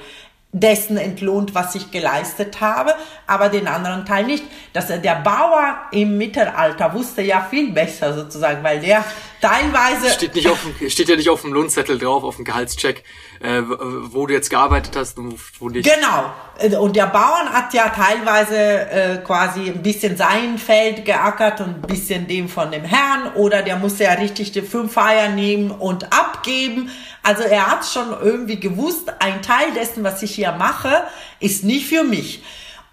dessen 0.52 0.96
entlohnt, 0.96 1.54
was 1.54 1.76
ich 1.76 1.92
geleistet 1.92 2.62
habe, 2.62 2.96
aber 3.28 3.50
den 3.50 3.68
anderen 3.68 4.06
Teil 4.06 4.24
nicht. 4.24 4.46
Dass 4.72 4.88
der 4.88 5.16
Bauer 5.16 5.76
im 5.92 6.18
Mittelalter 6.18 6.94
wusste 6.94 7.22
ja 7.22 7.46
viel 7.50 7.72
besser 7.72 8.14
sozusagen, 8.14 8.64
weil 8.64 8.80
der 8.80 9.04
teilweise 9.46 10.10
steht 10.12 10.36
nicht 10.36 10.50
auf 10.50 10.60
dem, 10.62 10.90
steht 10.90 11.10
ja 11.10 11.16
nicht 11.16 11.30
auf 11.30 11.42
dem 11.42 11.54
Lohnzettel 11.54 11.98
drauf, 11.98 12.24
auf 12.24 12.38
dem 12.38 12.46
Gehaltscheck, 12.46 13.04
äh, 13.42 13.62
wo 13.66 14.26
du 14.26 14.34
jetzt 14.34 14.50
gearbeitet 14.50 14.96
hast 14.96 15.18
und 15.18 15.40
wo 15.60 15.70
nicht. 15.70 15.90
Genau. 15.90 16.80
Und 16.82 16.96
der 16.96 17.08
Bauern 17.08 17.50
hat 17.52 17.74
ja 17.74 17.90
teilweise 17.90 18.58
äh, 18.58 19.18
quasi 19.18 19.70
ein 19.70 19.84
bisschen 19.84 20.18
sein 20.18 20.58
Feld 20.58 21.06
geackert 21.06 21.62
und 21.62 21.68
ein 21.68 21.82
bisschen 21.82 22.28
dem 22.28 22.48
von 22.50 22.72
dem 22.72 22.84
Herrn 22.84 23.34
oder 23.36 23.62
der 23.62 23.78
musste 23.78 24.06
ja 24.06 24.14
richtig 24.14 24.52
die 24.52 24.62
fünf 24.62 24.98
Eier 24.98 25.30
nehmen 25.30 25.72
und 25.72 26.12
abgeben. 26.14 26.90
Also 27.24 27.44
er 27.44 27.68
hat 27.68 27.86
schon 27.86 28.16
irgendwie 28.24 28.60
gewusst, 28.60 29.12
ein 29.20 29.42
Teil 29.42 29.74
dessen, 29.76 30.04
was 30.04 30.22
ich 30.24 30.36
hier 30.36 30.54
mache, 30.54 31.04
ist 31.40 31.64
nicht 31.64 31.88
für 31.88 32.04
mich. 32.04 32.42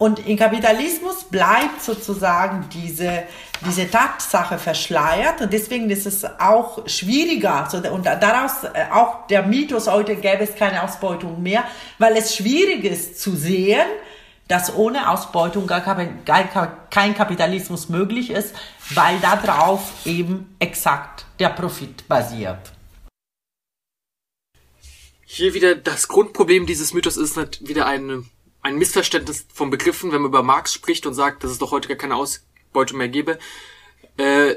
Und 0.03 0.27
im 0.27 0.37
Kapitalismus 0.37 1.23
bleibt 1.23 1.81
sozusagen 1.81 2.69
diese, 2.73 3.23
diese 3.65 3.88
Tatsache 3.88 4.59
verschleiert 4.59 5.41
und 5.41 5.53
deswegen 5.53 5.88
ist 5.91 6.07
es 6.07 6.25
auch 6.41 6.88
schwieriger. 6.88 7.69
Und 7.93 8.05
daraus 8.05 8.65
äh, 8.65 8.87
auch 8.91 9.29
der 9.29 9.45
Mythos 9.45 9.87
heute 9.87 10.17
gäbe 10.17 10.43
es 10.43 10.57
keine 10.57 10.83
Ausbeutung 10.83 11.41
mehr, 11.41 11.62
weil 11.99 12.17
es 12.17 12.35
schwierig 12.35 12.83
ist 12.83 13.21
zu 13.21 13.37
sehen, 13.37 13.87
dass 14.49 14.75
ohne 14.75 15.09
Ausbeutung 15.09 15.69
gar 15.69 15.83
kein 16.91 17.15
Kapitalismus 17.15 17.88
möglich 17.88 18.31
ist, 18.31 18.57
weil 18.91 19.21
darauf 19.21 20.05
eben 20.05 20.57
exakt 20.59 21.27
der 21.38 21.51
Profit 21.51 22.09
basiert. 22.09 22.73
Hier 25.25 25.55
wieder 25.55 25.77
das 25.77 26.09
Grundproblem 26.09 26.67
dieses 26.67 26.93
Mythos 26.93 27.17
ist 27.17 27.37
wieder 27.61 27.87
ein, 27.87 28.29
ein 28.62 28.79
Missverständnis 28.79 29.46
von 29.53 29.70
Begriffen, 29.70 30.12
wenn 30.12 30.22
man 30.22 30.31
über 30.31 30.42
Marx 30.42 30.72
spricht 30.72 31.07
und 31.07 31.14
sagt, 31.14 31.44
dass 31.44 31.51
es 31.51 31.59
doch 31.59 31.72
heute 31.72 31.88
gar 31.88 31.96
keine 31.96 32.16
Ausbeutung 32.16 32.98
mehr 32.98 33.09
gäbe, 33.09 33.38
äh, 34.16 34.55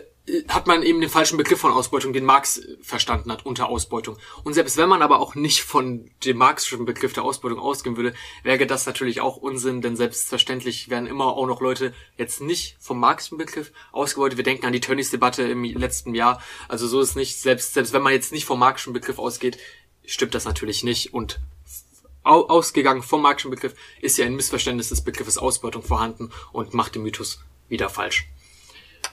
hat 0.47 0.65
man 0.65 0.81
eben 0.81 1.01
den 1.01 1.09
falschen 1.09 1.37
Begriff 1.37 1.59
von 1.59 1.71
Ausbeutung, 1.71 2.11
den 2.11 2.25
Marx 2.25 2.59
verstanden 2.81 3.31
hat 3.31 3.45
unter 3.45 3.69
Ausbeutung. 3.69 4.17
Und 4.43 4.53
selbst 4.53 4.75
wenn 4.75 4.89
man 4.89 5.03
aber 5.03 5.19
auch 5.19 5.35
nicht 5.35 5.61
von 5.61 6.09
dem 6.23 6.37
marxischen 6.37 6.85
Begriff 6.85 7.13
der 7.13 7.23
Ausbeutung 7.23 7.59
ausgehen 7.59 7.95
würde, 7.95 8.15
wäre 8.41 8.65
das 8.65 8.87
natürlich 8.87 9.21
auch 9.21 9.37
Unsinn, 9.37 9.81
denn 9.81 9.95
selbstverständlich 9.95 10.89
werden 10.89 11.05
immer 11.05 11.25
auch 11.25 11.45
noch 11.45 11.61
Leute 11.61 11.93
jetzt 12.17 12.41
nicht 12.41 12.75
vom 12.79 12.99
marxischen 12.99 13.37
Begriff 13.37 13.71
ausgebeutet. 13.91 14.37
Wir 14.37 14.43
denken 14.43 14.65
an 14.65 14.73
die 14.73 14.79
Tönnies-Debatte 14.79 15.43
im 15.43 15.63
letzten 15.63 16.15
Jahr. 16.15 16.41
Also 16.67 16.87
so 16.87 17.01
ist 17.01 17.15
nicht, 17.15 17.39
selbst, 17.39 17.75
selbst 17.75 17.93
wenn 17.93 18.01
man 18.01 18.13
jetzt 18.13 18.31
nicht 18.31 18.45
vom 18.45 18.59
marxischen 18.59 18.93
Begriff 18.93 19.19
ausgeht, 19.19 19.59
stimmt 20.07 20.33
das 20.33 20.45
natürlich 20.45 20.83
nicht 20.83 21.13
und 21.13 21.39
ausgegangen 22.25 23.03
vom 23.03 23.21
marxischen 23.21 23.51
Begriff 23.51 23.75
ist 24.01 24.17
ja 24.17 24.25
ein 24.25 24.35
Missverständnis 24.35 24.89
des 24.89 25.03
Begriffes 25.03 25.38
Ausbeutung 25.38 25.83
vorhanden 25.83 26.31
und 26.51 26.73
macht 26.73 26.95
den 26.95 27.03
Mythos 27.03 27.43
wieder 27.69 27.89
falsch. 27.89 28.27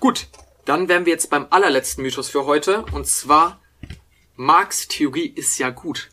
Gut, 0.01 0.29
dann 0.65 0.89
wären 0.89 1.07
wir 1.07 1.13
jetzt 1.13 1.31
beim 1.31 1.47
allerletzten 1.51 2.03
Mythos 2.03 2.29
für 2.29 2.47
heute 2.47 2.85
und 2.93 3.07
zwar 3.07 3.61
Marx 4.37 4.89
Theorie 4.89 5.27
ist 5.27 5.59
ja 5.59 5.71
gut, 5.71 6.11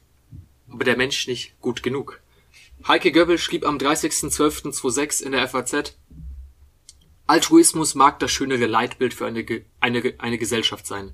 aber 0.70 0.84
der 0.84 0.98
Mensch 0.98 1.28
nicht 1.28 1.60
gut 1.62 1.82
genug. 1.84 2.22
Heike 2.88 3.12
Göbbel 3.12 3.38
schrieb 3.38 3.66
am 3.66 3.78
30.12.26 3.78 5.24
in 5.24 5.32
der 5.32 5.48
FAZ, 5.48 5.96
Altruismus 7.28 7.94
mag 7.94 8.20
das 8.20 8.32
schönere 8.32 8.66
Leitbild 8.66 9.14
für 9.14 9.28
eine, 9.28 9.46
eine, 9.80 10.14
eine 10.18 10.38
Gesellschaft 10.38 10.88
sein. 10.88 11.12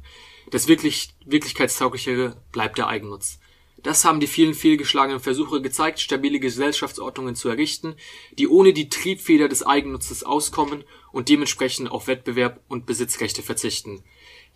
Das 0.49 0.67
wirklich, 0.67 1.13
wirklichkeitstauglichere 1.25 2.41
bleibt 2.51 2.77
der 2.77 2.87
Eigennutz. 2.87 3.39
Das 3.85 4.03
haben 4.03 4.19
die 4.19 4.25
vielen 4.25 4.55
fehlgeschlagenen 4.55 5.19
Versuche 5.19 5.61
gezeigt, 5.61 5.99
stabile 5.99 6.39
Gesellschaftsordnungen 6.39 7.35
zu 7.35 7.49
errichten, 7.49 7.95
die 8.31 8.47
ohne 8.47 8.73
die 8.73 8.89
Triebfeder 8.89 9.47
des 9.47 9.61
Eigennutzes 9.61 10.23
auskommen 10.23 10.83
und 11.11 11.29
dementsprechend 11.29 11.91
auf 11.91 12.07
Wettbewerb 12.07 12.61
und 12.67 12.87
Besitzrechte 12.87 13.43
verzichten. 13.43 14.01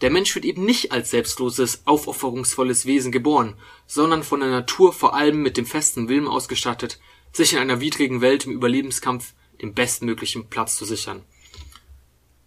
Der 0.01 0.09
Mensch 0.09 0.33
wird 0.33 0.45
eben 0.45 0.65
nicht 0.65 0.91
als 0.91 1.11
selbstloses, 1.11 1.83
aufopferungsvolles 1.85 2.87
Wesen 2.87 3.11
geboren, 3.11 3.53
sondern 3.85 4.23
von 4.23 4.39
der 4.39 4.49
Natur 4.49 4.93
vor 4.93 5.13
allem 5.13 5.43
mit 5.43 5.57
dem 5.57 5.67
festen 5.67 6.09
Willen 6.09 6.27
ausgestattet, 6.27 6.99
sich 7.31 7.53
in 7.53 7.59
einer 7.59 7.81
widrigen 7.81 8.21
Welt 8.21 8.47
im 8.47 8.51
Überlebenskampf 8.51 9.35
den 9.61 9.75
bestmöglichen 9.75 10.47
Platz 10.47 10.75
zu 10.75 10.85
sichern. 10.85 11.21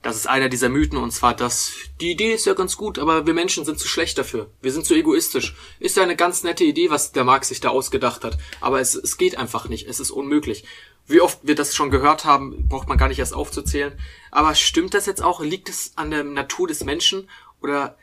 Das 0.03 0.17
ist 0.17 0.27
einer 0.27 0.49
dieser 0.49 0.69
Mythen 0.69 0.99
und 0.99 1.13
zwar 1.13 1.33
das, 1.33 1.73
die 2.01 2.11
Idee 2.11 2.33
ist 2.33 2.45
ja 2.45 2.55
ganz 2.55 2.77
gut, 2.77 2.99
aber 2.99 3.25
wir 3.25 3.35
Menschen 3.35 3.65
sind 3.65 3.79
zu 3.79 3.87
schlecht 3.87 4.19
dafür. 4.19 4.51
Wir 4.61 4.73
sind 4.73 4.85
zu 4.85 4.95
egoistisch. 4.95 5.55
Ist 5.79 5.97
ja 5.97 6.03
eine 6.03 6.17
ganz 6.17 6.43
nette 6.43 6.65
Idee, 6.65 6.91
was 6.91 7.13
der 7.13 7.23
Marx 7.23 7.49
sich 7.49 7.61
da 7.61 7.69
ausgedacht 7.69 8.25
hat. 8.25 8.37
Aber 8.61 8.81
es, 8.81 8.97
es 8.97 9.17
geht 9.17 9.39
einfach 9.39 9.69
nicht. 9.69 9.87
Es 9.87 10.01
ist 10.01 10.11
unmöglich. 10.11 10.65
Wie 11.07 11.21
oft 11.21 11.39
wir 11.43 11.55
das 11.55 11.77
schon 11.77 11.91
gehört 11.91 12.25
haben, 12.25 12.67
braucht 12.69 12.89
man 12.89 12.99
gar 12.99 13.07
nicht 13.07 13.21
erst 13.21 13.35
aufzuzählen. 13.35 13.97
Aber 14.33 14.57
stimmt 14.57 14.95
das 14.95 15.07
jetzt 15.07 15.23
auch? 15.23 15.41
Liegt 15.41 15.69
es 15.69 15.93
an 15.95 16.11
der 16.11 16.25
Natur 16.25 16.67
des 16.67 16.83
Menschen? 16.83 17.31
Oder 17.61 17.97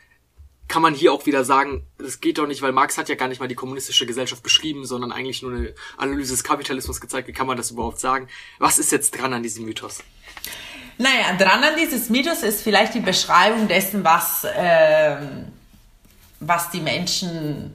kann 0.68 0.80
man 0.80 0.94
hier 0.94 1.12
auch 1.12 1.26
wieder 1.26 1.44
sagen, 1.44 1.84
das 1.98 2.20
geht 2.20 2.38
doch 2.38 2.46
nicht, 2.46 2.62
weil 2.62 2.72
Marx 2.72 2.96
hat 2.96 3.08
ja 3.10 3.14
gar 3.16 3.28
nicht 3.28 3.40
mal 3.40 3.48
die 3.48 3.54
kommunistische 3.56 4.06
Gesellschaft 4.06 4.42
beschrieben, 4.42 4.86
sondern 4.86 5.12
eigentlich 5.12 5.42
nur 5.42 5.52
eine 5.52 5.74
Analyse 5.98 6.32
des 6.32 6.44
Kapitalismus 6.44 7.00
gezeigt. 7.00 7.28
Wie 7.28 7.32
kann 7.32 7.46
man 7.46 7.56
das 7.56 7.72
überhaupt 7.72 7.98
sagen? 7.98 8.28
Was 8.58 8.78
ist 8.78 8.92
jetzt 8.92 9.18
dran 9.18 9.34
an 9.34 9.42
diesem 9.42 9.64
Mythos? 9.64 10.02
Naja, 11.00 11.34
dran 11.38 11.64
an 11.64 11.76
dieses 11.78 12.10
Mythos 12.10 12.42
ist 12.42 12.60
vielleicht 12.60 12.92
die 12.92 13.00
Beschreibung 13.00 13.68
dessen, 13.68 14.04
was, 14.04 14.44
äh, 14.44 15.16
was 16.40 16.68
die 16.68 16.82
Menschen 16.82 17.72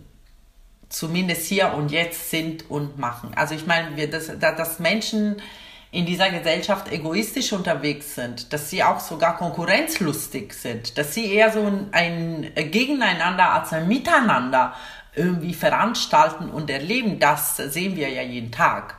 zumindest 0.89 1.47
hier 1.47 1.73
und 1.73 1.89
jetzt 1.89 2.29
sind 2.29 2.69
und 2.69 2.99
machen. 2.99 3.31
Also 3.35 3.55
ich 3.55 3.65
meine, 3.65 3.95
wir, 3.97 4.11
dass, 4.11 4.31
dass 4.38 4.77
Menschen 4.77 5.41
in 5.89 6.05
dieser 6.05 6.29
Gesellschaft 6.29 6.91
egoistisch 6.91 7.51
unterwegs 7.51 8.13
sind, 8.13 8.53
dass 8.53 8.69
sie 8.69 8.83
auch 8.83 8.99
sogar 8.99 9.38
konkurrenzlustig 9.38 10.53
sind, 10.53 10.95
dass 10.99 11.15
sie 11.15 11.33
eher 11.33 11.51
so 11.51 11.65
ein, 11.65 11.89
ein 11.93 12.51
Gegeneinander 12.69 13.53
als 13.53 13.73
ein 13.73 13.88
Miteinander 13.88 14.75
irgendwie 15.15 15.55
veranstalten 15.55 16.51
und 16.51 16.69
erleben, 16.69 17.17
das 17.17 17.57
sehen 17.57 17.95
wir 17.95 18.07
ja 18.09 18.21
jeden 18.21 18.51
Tag. 18.51 18.97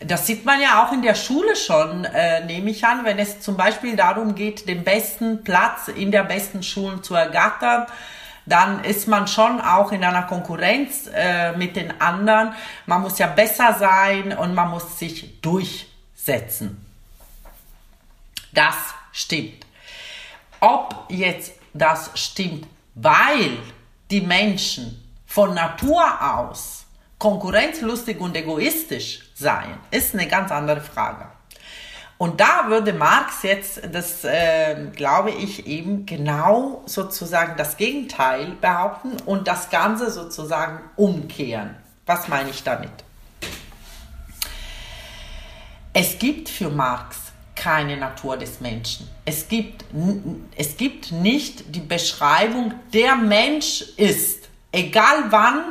Das 0.00 0.26
sieht 0.26 0.44
man 0.44 0.60
ja 0.60 0.84
auch 0.84 0.92
in 0.92 1.02
der 1.02 1.16
Schule 1.16 1.56
schon, 1.56 2.04
äh, 2.04 2.44
nehme 2.44 2.70
ich 2.70 2.84
an, 2.84 3.04
wenn 3.04 3.18
es 3.18 3.40
zum 3.40 3.56
Beispiel 3.56 3.96
darum 3.96 4.36
geht, 4.36 4.68
den 4.68 4.84
besten 4.84 5.42
Platz 5.42 5.88
in 5.88 6.12
der 6.12 6.22
besten 6.22 6.62
Schulen 6.62 7.02
zu 7.02 7.16
ergattern, 7.16 7.86
dann 8.46 8.84
ist 8.84 9.08
man 9.08 9.26
schon 9.26 9.60
auch 9.60 9.90
in 9.92 10.04
einer 10.04 10.22
Konkurrenz 10.22 11.10
äh, 11.12 11.52
mit 11.52 11.76
den 11.76 12.00
anderen. 12.00 12.54
Man 12.86 13.02
muss 13.02 13.18
ja 13.18 13.26
besser 13.26 13.74
sein 13.78 14.36
und 14.36 14.54
man 14.54 14.70
muss 14.70 14.98
sich 14.98 15.40
durch 15.40 15.88
setzen. 16.14 16.84
Das 18.52 18.76
stimmt. 19.12 19.66
Ob 20.60 21.06
jetzt 21.08 21.52
das 21.74 22.10
stimmt, 22.14 22.66
weil 22.94 23.58
die 24.10 24.20
Menschen 24.20 25.04
von 25.26 25.54
Natur 25.54 26.04
aus 26.20 26.77
konkurrenzlustig 27.18 28.20
und 28.20 28.36
egoistisch 28.36 29.30
seien, 29.34 29.78
ist 29.90 30.14
eine 30.14 30.28
ganz 30.28 30.50
andere 30.50 30.80
Frage. 30.80 31.26
Und 32.16 32.40
da 32.40 32.64
würde 32.68 32.92
Marx 32.92 33.44
jetzt, 33.44 33.80
das 33.92 34.24
äh, 34.24 34.86
glaube 34.94 35.30
ich, 35.30 35.68
eben 35.68 36.04
genau 36.04 36.82
sozusagen 36.86 37.56
das 37.56 37.76
Gegenteil 37.76 38.56
behaupten 38.60 39.12
und 39.24 39.46
das 39.46 39.70
Ganze 39.70 40.10
sozusagen 40.10 40.80
umkehren. 40.96 41.76
Was 42.06 42.26
meine 42.26 42.50
ich 42.50 42.64
damit? 42.64 42.90
Es 45.92 46.18
gibt 46.18 46.48
für 46.48 46.70
Marx 46.70 47.18
keine 47.54 47.96
Natur 47.96 48.36
des 48.36 48.60
Menschen. 48.60 49.08
Es 49.24 49.48
gibt, 49.48 49.84
es 50.56 50.76
gibt 50.76 51.12
nicht 51.12 51.74
die 51.74 51.80
Beschreibung, 51.80 52.74
der 52.92 53.14
Mensch 53.16 53.82
ist, 53.96 54.48
egal 54.72 55.24
wann, 55.30 55.62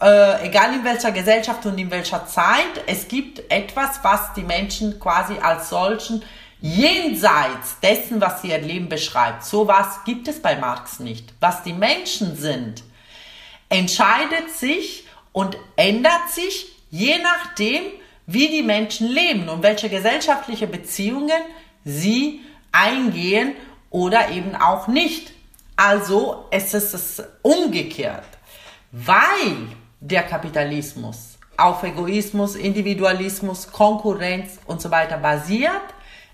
äh, 0.00 0.46
egal 0.46 0.74
in 0.74 0.84
welcher 0.84 1.12
Gesellschaft 1.12 1.66
und 1.66 1.78
in 1.78 1.90
welcher 1.90 2.26
Zeit, 2.26 2.84
es 2.86 3.08
gibt 3.08 3.50
etwas, 3.50 4.00
was 4.02 4.32
die 4.34 4.42
Menschen 4.42 4.98
quasi 5.00 5.34
als 5.40 5.70
solchen 5.70 6.22
jenseits 6.60 7.78
dessen, 7.80 8.20
was 8.20 8.42
sie 8.42 8.50
erleben, 8.50 8.88
beschreibt. 8.88 9.44
So 9.44 9.68
was 9.68 10.04
gibt 10.04 10.28
es 10.28 10.40
bei 10.40 10.56
Marx 10.56 11.00
nicht. 11.00 11.32
Was 11.40 11.62
die 11.62 11.72
Menschen 11.72 12.36
sind, 12.36 12.82
entscheidet 13.68 14.50
sich 14.50 15.04
und 15.32 15.56
ändert 15.76 16.30
sich 16.30 16.66
je 16.90 17.18
nachdem, 17.18 17.82
wie 18.26 18.48
die 18.48 18.62
Menschen 18.62 19.08
leben 19.08 19.48
und 19.48 19.62
welche 19.62 19.88
gesellschaftliche 19.88 20.66
Beziehungen 20.66 21.40
sie 21.84 22.40
eingehen 22.72 23.54
oder 23.90 24.30
eben 24.30 24.54
auch 24.54 24.86
nicht. 24.88 25.32
Also 25.76 26.46
es 26.50 26.74
ist 26.74 26.92
es 26.92 27.22
umgekehrt, 27.42 28.26
weil 28.90 29.68
der 30.00 30.22
Kapitalismus 30.22 31.38
auf 31.58 31.82
Egoismus, 31.82 32.54
Individualismus, 32.54 33.70
Konkurrenz 33.70 34.58
und 34.66 34.80
so 34.80 34.90
weiter 34.90 35.18
basiert, 35.18 35.82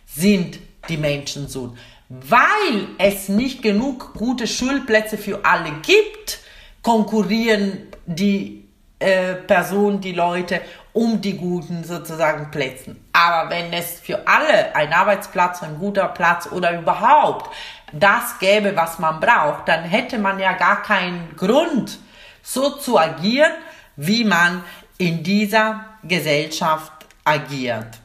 sind 0.06 0.58
die 0.88 0.98
Menschen 0.98 1.48
so. 1.48 1.74
Weil 2.10 2.88
es 2.98 3.30
nicht 3.30 3.62
genug 3.62 4.12
gute 4.14 4.46
Schulplätze 4.46 5.16
für 5.16 5.44
alle 5.44 5.72
gibt, 5.80 6.40
konkurrieren 6.82 7.88
die 8.04 8.68
äh, 8.98 9.34
Personen, 9.34 10.02
die 10.02 10.12
Leute 10.12 10.60
um 10.92 11.20
die 11.22 11.36
guten 11.38 11.82
sozusagen 11.84 12.50
Plätzen. 12.50 13.02
Aber 13.14 13.50
wenn 13.50 13.72
es 13.72 14.00
für 14.00 14.28
alle 14.28 14.76
ein 14.76 14.92
Arbeitsplatz, 14.92 15.62
ein 15.62 15.78
guter 15.78 16.08
Platz 16.08 16.48
oder 16.52 16.78
überhaupt 16.78 17.50
das 17.92 18.38
gäbe, 18.38 18.76
was 18.76 18.98
man 18.98 19.20
braucht, 19.20 19.68
dann 19.68 19.84
hätte 19.84 20.18
man 20.18 20.38
ja 20.38 20.52
gar 20.52 20.82
keinen 20.82 21.34
Grund, 21.36 21.98
so 22.44 22.76
zu 22.76 22.98
agieren, 22.98 23.52
wie 23.96 24.22
man 24.22 24.62
in 24.98 25.22
dieser 25.22 25.86
Gesellschaft 26.04 26.92
agiert. 27.24 27.98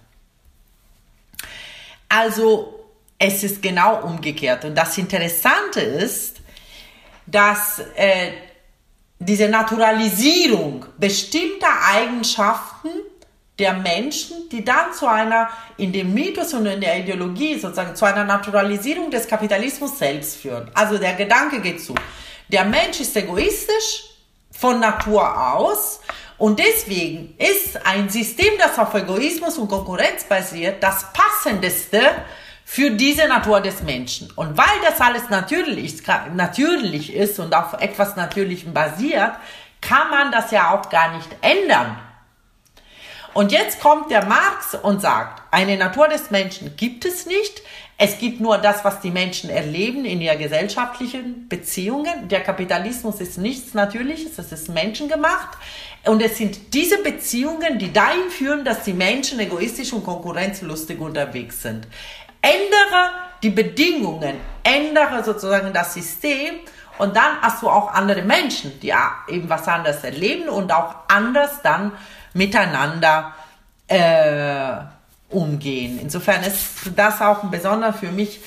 Also 2.08 2.80
es 3.20 3.44
ist 3.44 3.62
genau 3.62 4.02
umgekehrt. 4.02 4.66
Und 4.66 4.76
das 4.76 4.98
Interessante 4.98 5.82
ist, 5.82 6.38
dass 7.28 7.80
äh, 7.96 8.32
diese 9.20 9.50
Naturalisierung 9.50 10.86
bestimmter 10.98 11.70
Eigenschaften 11.94 12.90
der 13.60 13.74
Menschen, 13.74 14.48
die 14.50 14.64
dann 14.64 14.94
zu 14.94 15.06
einer, 15.06 15.50
in 15.78 15.92
dem 15.92 16.14
Mythos 16.14 16.54
und 16.54 16.66
in 16.66 16.80
der 16.80 16.98
Ideologie 16.98 17.60
sozusagen, 17.60 17.94
zu 17.94 18.06
einer 18.06 18.24
Naturalisierung 18.24 19.12
des 19.12 19.28
Kapitalismus 19.28 20.00
selbst 20.00 20.38
führen. 20.38 20.72
Also 20.74 20.98
der 20.98 21.14
Gedanke 21.14 21.60
geht 21.60 21.84
zu. 21.84 21.94
Der 22.48 22.64
Mensch 22.64 23.02
ist 23.02 23.16
egoistisch 23.18 24.09
von 24.60 24.80
Natur 24.80 25.54
aus 25.54 26.00
und 26.40 26.58
deswegen 26.58 27.36
ist 27.38 27.86
ein 27.86 28.10
System, 28.10 28.54
das 28.58 28.80
auf 28.80 28.94
Egoismus 28.94 29.58
und 29.58 29.68
Konkurrenz 29.68 30.24
basiert, 30.24 30.82
das 30.82 31.06
passendeste 31.12 32.02
für 32.64 32.92
diese 32.92 33.28
Natur 33.28 33.60
des 33.60 33.84
Menschen. 33.84 34.32
Und 34.36 34.58
weil 34.58 34.80
das 34.84 35.02
alles 35.02 35.30
natürlich, 35.30 36.02
natürlich 36.34 37.14
ist 37.14 37.40
und 37.40 37.54
auf 37.54 37.74
etwas 37.82 38.16
Natürlichem 38.16 38.74
basiert, 38.74 39.34
kann 39.82 40.10
man 40.10 40.32
das 40.32 40.52
ja 40.52 40.74
auch 40.74 40.90
gar 40.90 41.14
nicht 41.16 41.30
ändern. 41.42 41.98
Und 43.34 43.52
jetzt 43.52 43.80
kommt 43.80 44.12
der 44.12 44.26
Marx 44.26 44.76
und 44.76 45.02
sagt, 45.02 45.42
eine 45.52 45.78
Natur 45.78 46.08
des 46.08 46.32
Menschen 46.32 46.76
gibt 46.76 47.06
es 47.06 47.26
nicht. 47.26 47.62
Es 47.98 48.18
gibt 48.18 48.40
nur 48.40 48.58
das, 48.58 48.84
was 48.86 49.02
die 49.02 49.12
Menschen 49.12 49.50
erleben 49.50 50.06
in 50.06 50.22
ihren 50.22 50.40
gesellschaftlichen 50.40 51.48
Beziehungen. 51.50 52.30
Der 52.30 52.42
Kapitalismus 52.42 53.20
ist 53.20 53.38
nichts 53.38 53.74
Natürliches, 53.74 54.40
es 54.40 54.52
ist 54.52 54.70
menschengemacht. 54.70 55.58
Und 56.06 56.22
es 56.22 56.38
sind 56.38 56.74
diese 56.74 57.04
Beziehungen, 57.04 57.78
die 57.78 57.92
dahin 57.92 58.30
führen, 58.30 58.64
dass 58.64 58.84
die 58.84 58.94
Menschen 58.94 59.40
egoistisch 59.40 59.92
und 59.92 60.06
konkurrenzlustig 60.06 61.00
unterwegs 61.00 61.62
sind 61.62 61.88
ändere 62.42 63.12
die 63.42 63.50
Bedingungen, 63.50 64.36
ändere 64.64 65.24
sozusagen 65.24 65.74
das 65.74 65.94
System 65.94 66.56
und 67.00 67.16
dann 67.16 67.42
hast 67.42 67.64
du 67.64 67.70
auch 67.70 67.94
andere 67.94 68.22
Menschen, 68.22 68.80
die 68.82 68.94
eben 69.28 69.50
was 69.50 69.68
anderes 69.68 70.04
erleben 70.04 70.50
und 70.50 70.72
auch 70.72 70.96
anders 71.08 71.62
dann 71.64 71.94
miteinander 72.34 73.34
äh, 73.88 74.74
umgehen. 75.30 75.98
Insofern 76.02 76.44
ist 76.44 76.92
das 76.96 77.22
auch 77.22 77.44
ein 77.44 77.52
besonders 77.52 77.98
für 77.98 78.12
mich 78.12 78.42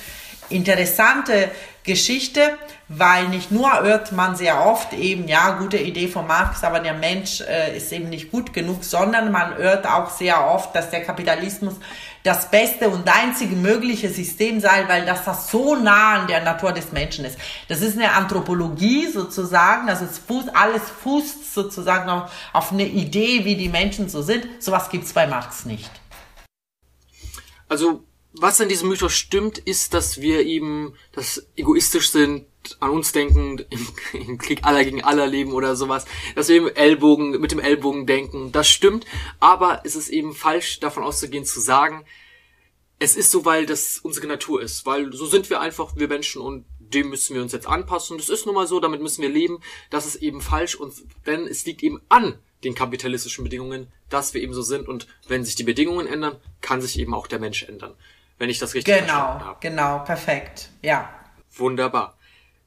interessante 0.49 1.49
Geschichte, 1.83 2.57
weil 2.87 3.27
nicht 3.27 3.51
nur 3.51 3.81
hört 3.81 4.13
man 4.13 4.35
sehr 4.37 4.65
oft 4.65 4.93
eben, 4.93 5.27
ja, 5.27 5.51
gute 5.51 5.77
Idee 5.77 6.07
von 6.07 6.25
Marx, 6.25 6.63
aber 6.63 6.79
der 6.79 6.93
Mensch 6.93 7.41
äh, 7.41 7.75
ist 7.75 7.91
eben 7.91 8.09
nicht 8.09 8.31
gut 8.31 8.53
genug, 8.53 8.85
sondern 8.85 9.31
man 9.31 9.57
hört 9.57 9.85
auch 9.85 10.09
sehr 10.09 10.45
oft, 10.47 10.73
dass 10.75 10.89
der 10.91 11.03
Kapitalismus 11.03 11.75
das 12.23 12.49
beste 12.49 12.89
und 12.89 13.07
einzige 13.13 13.55
mögliche 13.55 14.09
System 14.09 14.61
sei, 14.61 14.87
weil 14.87 15.05
das 15.05 15.25
das 15.25 15.51
so 15.51 15.75
nah 15.75 16.21
an 16.21 16.27
der 16.27 16.41
Natur 16.41 16.71
des 16.71 16.93
Menschen 16.93 17.25
ist. 17.25 17.37
Das 17.67 17.81
ist 17.81 17.97
eine 17.97 18.13
Anthropologie 18.13 19.07
sozusagen, 19.07 19.89
also 19.89 20.05
es 20.05 20.19
fußt, 20.19 20.55
alles 20.55 20.83
fußt 21.03 21.53
sozusagen 21.53 22.09
auf, 22.09 22.31
auf 22.53 22.71
eine 22.71 22.85
Idee, 22.85 23.43
wie 23.43 23.57
die 23.57 23.69
Menschen 23.69 24.07
so 24.07 24.21
sind. 24.21 24.47
Sowas 24.59 24.89
gibt's 24.89 25.11
bei 25.11 25.27
Marx 25.27 25.65
nicht. 25.65 25.91
Also 27.67 28.05
was 28.33 28.59
in 28.59 28.69
diesem 28.69 28.89
Mythos 28.89 29.13
stimmt, 29.13 29.59
ist, 29.59 29.93
dass 29.93 30.21
wir 30.21 30.45
eben 30.45 30.95
das 31.11 31.47
egoistisch 31.55 32.09
sind, 32.09 32.45
an 32.79 32.91
uns 32.91 33.11
denken, 33.11 33.59
im, 33.69 33.87
im, 34.13 34.37
Krieg 34.37 34.63
aller 34.63 34.83
gegen 34.83 35.03
aller 35.03 35.27
leben 35.27 35.53
oder 35.53 35.75
sowas, 35.75 36.05
dass 36.35 36.49
wir 36.49 36.57
im 36.57 36.67
Ellbogen, 36.67 37.39
mit 37.41 37.51
dem 37.51 37.59
Ellbogen 37.59 38.05
denken, 38.05 38.51
das 38.51 38.69
stimmt, 38.69 39.05
aber 39.39 39.81
es 39.83 39.95
ist 39.95 40.09
eben 40.09 40.33
falsch 40.33 40.79
davon 40.79 41.03
auszugehen 41.03 41.45
zu 41.45 41.59
sagen, 41.59 42.05
es 42.99 43.15
ist 43.15 43.31
so, 43.31 43.43
weil 43.43 43.65
das 43.65 43.99
unsere 43.99 44.27
Natur 44.27 44.61
ist, 44.61 44.85
weil 44.85 45.11
so 45.11 45.25
sind 45.25 45.49
wir 45.49 45.59
einfach, 45.59 45.95
wir 45.97 46.07
Menschen 46.07 46.41
und 46.41 46.65
dem 46.79 47.09
müssen 47.09 47.35
wir 47.35 47.41
uns 47.41 47.51
jetzt 47.51 47.67
anpassen. 47.67 48.17
Das 48.17 48.29
ist 48.29 48.45
nun 48.45 48.55
mal 48.55 48.67
so, 48.67 48.79
damit 48.79 49.01
müssen 49.01 49.23
wir 49.23 49.29
leben. 49.29 49.59
Das 49.89 50.05
ist 50.05 50.17
eben 50.17 50.41
falsch 50.41 50.75
und 50.75 50.93
wenn 51.23 51.47
es 51.47 51.65
liegt 51.65 51.83
eben 51.83 52.01
an 52.07 52.39
den 52.63 52.75
kapitalistischen 52.75 53.43
Bedingungen, 53.43 53.91
dass 54.09 54.33
wir 54.33 54.41
eben 54.41 54.53
so 54.53 54.61
sind 54.61 54.87
und 54.87 55.07
wenn 55.27 55.43
sich 55.43 55.55
die 55.55 55.63
Bedingungen 55.63 56.07
ändern, 56.07 56.37
kann 56.61 56.81
sich 56.81 56.97
eben 56.97 57.13
auch 57.13 57.27
der 57.27 57.39
Mensch 57.39 57.63
ändern. 57.63 57.95
Wenn 58.37 58.49
ich 58.49 58.59
das 58.59 58.73
richtig 58.73 58.93
genau, 58.93 59.07
verstanden 59.07 59.45
habe. 59.45 59.57
Genau, 59.61 59.93
genau, 59.93 60.05
perfekt. 60.05 60.69
Ja. 60.81 61.13
Wunderbar. 61.55 62.17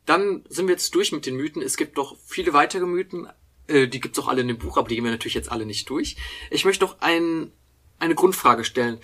Dann 0.04 0.44
sind 0.48 0.66
wir 0.68 0.72
jetzt 0.72 0.94
durch 0.94 1.12
mit 1.12 1.26
den 1.26 1.36
Mythen. 1.36 1.62
Es 1.62 1.76
gibt 1.76 1.96
noch 1.96 2.16
viele 2.24 2.52
weitere 2.52 2.86
Mythen, 2.86 3.28
äh, 3.66 3.88
die 3.88 4.00
gibt's 4.00 4.18
auch 4.18 4.28
alle 4.28 4.42
in 4.42 4.48
dem 4.48 4.58
Buch, 4.58 4.76
aber 4.76 4.88
die 4.88 4.94
gehen 4.94 5.04
wir 5.04 5.10
natürlich 5.10 5.34
jetzt 5.34 5.50
alle 5.50 5.66
nicht 5.66 5.90
durch. 5.90 6.16
Ich 6.50 6.64
möchte 6.64 6.84
noch 6.84 7.00
ein, 7.00 7.50
eine 7.98 8.14
Grundfrage 8.14 8.64
stellen. 8.64 9.00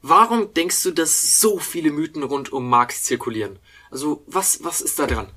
Warum 0.00 0.54
denkst 0.54 0.82
du, 0.84 0.92
dass 0.92 1.40
so 1.40 1.58
viele 1.58 1.90
Mythen 1.90 2.22
rund 2.22 2.52
um 2.52 2.68
Marx 2.68 3.02
zirkulieren? 3.02 3.58
Also 3.90 4.22
was, 4.26 4.62
was 4.62 4.80
ist 4.80 4.98
da 4.98 5.06
dran? 5.06 5.32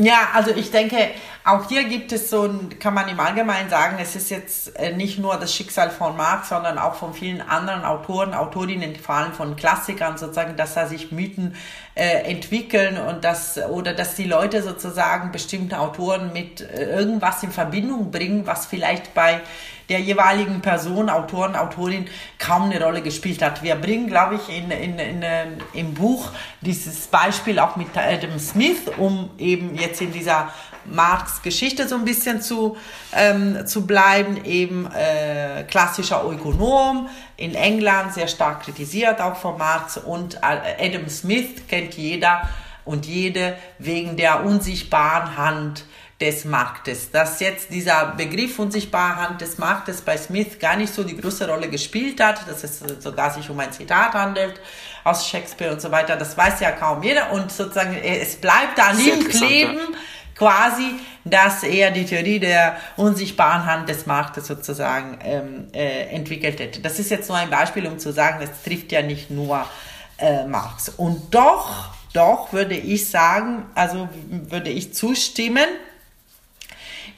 Ja, 0.00 0.28
also 0.32 0.52
ich 0.52 0.70
denke, 0.70 1.10
auch 1.44 1.66
hier 1.68 1.82
gibt 1.82 2.12
es 2.12 2.30
so 2.30 2.44
ein, 2.44 2.78
kann 2.78 2.94
man 2.94 3.08
im 3.08 3.18
Allgemeinen 3.18 3.68
sagen, 3.68 3.96
es 4.00 4.14
ist 4.14 4.30
jetzt 4.30 4.78
äh, 4.78 4.94
nicht 4.94 5.18
nur 5.18 5.36
das 5.38 5.52
Schicksal 5.52 5.90
von 5.90 6.16
Marx, 6.16 6.50
sondern 6.50 6.78
auch 6.78 6.94
von 6.94 7.14
vielen 7.14 7.40
anderen 7.40 7.84
Autoren, 7.84 8.32
Autorinnen, 8.32 8.94
vor 8.94 9.16
allem 9.16 9.32
von 9.32 9.56
Klassikern 9.56 10.16
sozusagen, 10.16 10.56
dass 10.56 10.74
da 10.74 10.86
sich 10.86 11.10
Mythen 11.10 11.56
äh, 11.96 12.30
entwickeln 12.30 12.96
und 12.96 13.24
dass, 13.24 13.58
oder 13.58 13.92
dass 13.92 14.14
die 14.14 14.26
Leute 14.26 14.62
sozusagen 14.62 15.32
bestimmte 15.32 15.80
Autoren 15.80 16.32
mit 16.32 16.60
äh, 16.60 16.96
irgendwas 16.96 17.42
in 17.42 17.50
Verbindung 17.50 18.12
bringen, 18.12 18.46
was 18.46 18.66
vielleicht 18.66 19.14
bei 19.14 19.40
der 19.88 20.00
jeweiligen 20.00 20.60
Person, 20.60 21.08
Autoren, 21.08 21.56
Autorin 21.56 22.06
kaum 22.38 22.64
eine 22.64 22.82
Rolle 22.82 23.00
gespielt 23.02 23.42
hat. 23.42 23.62
Wir 23.62 23.74
bringen, 23.74 24.06
glaube 24.06 24.36
ich, 24.36 24.56
in, 24.56 24.70
in, 24.70 24.98
in, 24.98 25.22
äh, 25.22 25.46
im 25.72 25.94
Buch 25.94 26.30
dieses 26.60 27.06
Beispiel 27.06 27.58
auch 27.58 27.76
mit 27.76 27.88
Adam 27.96 28.38
Smith, 28.38 28.82
um 28.98 29.30
eben 29.38 29.74
jetzt 29.74 30.00
in 30.00 30.12
dieser 30.12 30.52
Marx 30.84 31.42
Geschichte 31.42 31.88
so 31.88 31.96
ein 31.96 32.04
bisschen 32.04 32.40
zu, 32.40 32.76
ähm, 33.14 33.66
zu 33.66 33.86
bleiben, 33.86 34.44
eben 34.44 34.90
äh, 34.92 35.64
klassischer 35.64 36.24
Ökonom 36.24 37.08
in 37.36 37.54
England, 37.54 38.14
sehr 38.14 38.28
stark 38.28 38.62
kritisiert 38.62 39.20
auch 39.20 39.36
von 39.36 39.58
Marx 39.58 39.96
und 39.96 40.36
äh, 40.36 40.86
Adam 40.86 41.08
Smith 41.08 41.66
kennt 41.68 41.94
jeder 41.94 42.48
und 42.84 43.06
jede 43.06 43.56
wegen 43.78 44.16
der 44.16 44.44
unsichtbaren 44.44 45.36
Hand 45.36 45.84
des 46.20 46.44
Marktes. 46.44 47.10
Dass 47.10 47.38
jetzt 47.40 47.70
dieser 47.70 48.14
Begriff 48.16 48.58
unsichtbare 48.58 49.16
Hand 49.16 49.40
des 49.40 49.58
Marktes 49.58 50.00
bei 50.00 50.16
Smith 50.16 50.58
gar 50.58 50.76
nicht 50.76 50.92
so 50.92 51.04
die 51.04 51.16
große 51.16 51.48
Rolle 51.48 51.68
gespielt 51.68 52.20
hat, 52.20 52.48
dass 52.48 52.64
es 52.64 52.80
sogar 52.98 53.30
sich 53.32 53.48
um 53.48 53.60
ein 53.60 53.72
Zitat 53.72 54.14
handelt 54.14 54.60
aus 55.04 55.26
Shakespeare 55.26 55.72
und 55.72 55.80
so 55.80 55.90
weiter, 55.90 56.16
das 56.16 56.36
weiß 56.36 56.60
ja 56.60 56.72
kaum 56.72 57.02
jeder 57.02 57.32
und 57.32 57.50
sozusagen 57.50 57.94
es 57.94 58.36
bleibt 58.36 58.78
an 58.78 58.98
ihm 58.98 59.28
kleben, 59.28 59.78
quasi, 60.34 60.94
dass 61.24 61.62
er 61.62 61.90
die 61.90 62.04
Theorie 62.04 62.38
der 62.38 62.76
unsichtbaren 62.96 63.66
Hand 63.66 63.88
des 63.88 64.06
Marktes 64.06 64.46
sozusagen 64.46 65.18
ähm, 65.22 65.68
äh, 65.72 66.14
entwickelt 66.14 66.60
hätte. 66.60 66.80
Das 66.80 66.98
ist 66.98 67.10
jetzt 67.10 67.28
nur 67.28 67.38
ein 67.38 67.50
Beispiel, 67.50 67.86
um 67.86 67.98
zu 67.98 68.12
sagen, 68.12 68.40
es 68.42 68.62
trifft 68.62 68.92
ja 68.92 69.02
nicht 69.02 69.30
nur 69.30 69.66
äh, 70.18 70.46
Marx. 70.46 70.90
Und 70.90 71.34
doch, 71.34 71.92
doch 72.12 72.52
würde 72.52 72.74
ich 72.74 73.08
sagen, 73.08 73.66
also 73.74 74.08
würde 74.30 74.70
ich 74.70 74.94
zustimmen, 74.94 75.66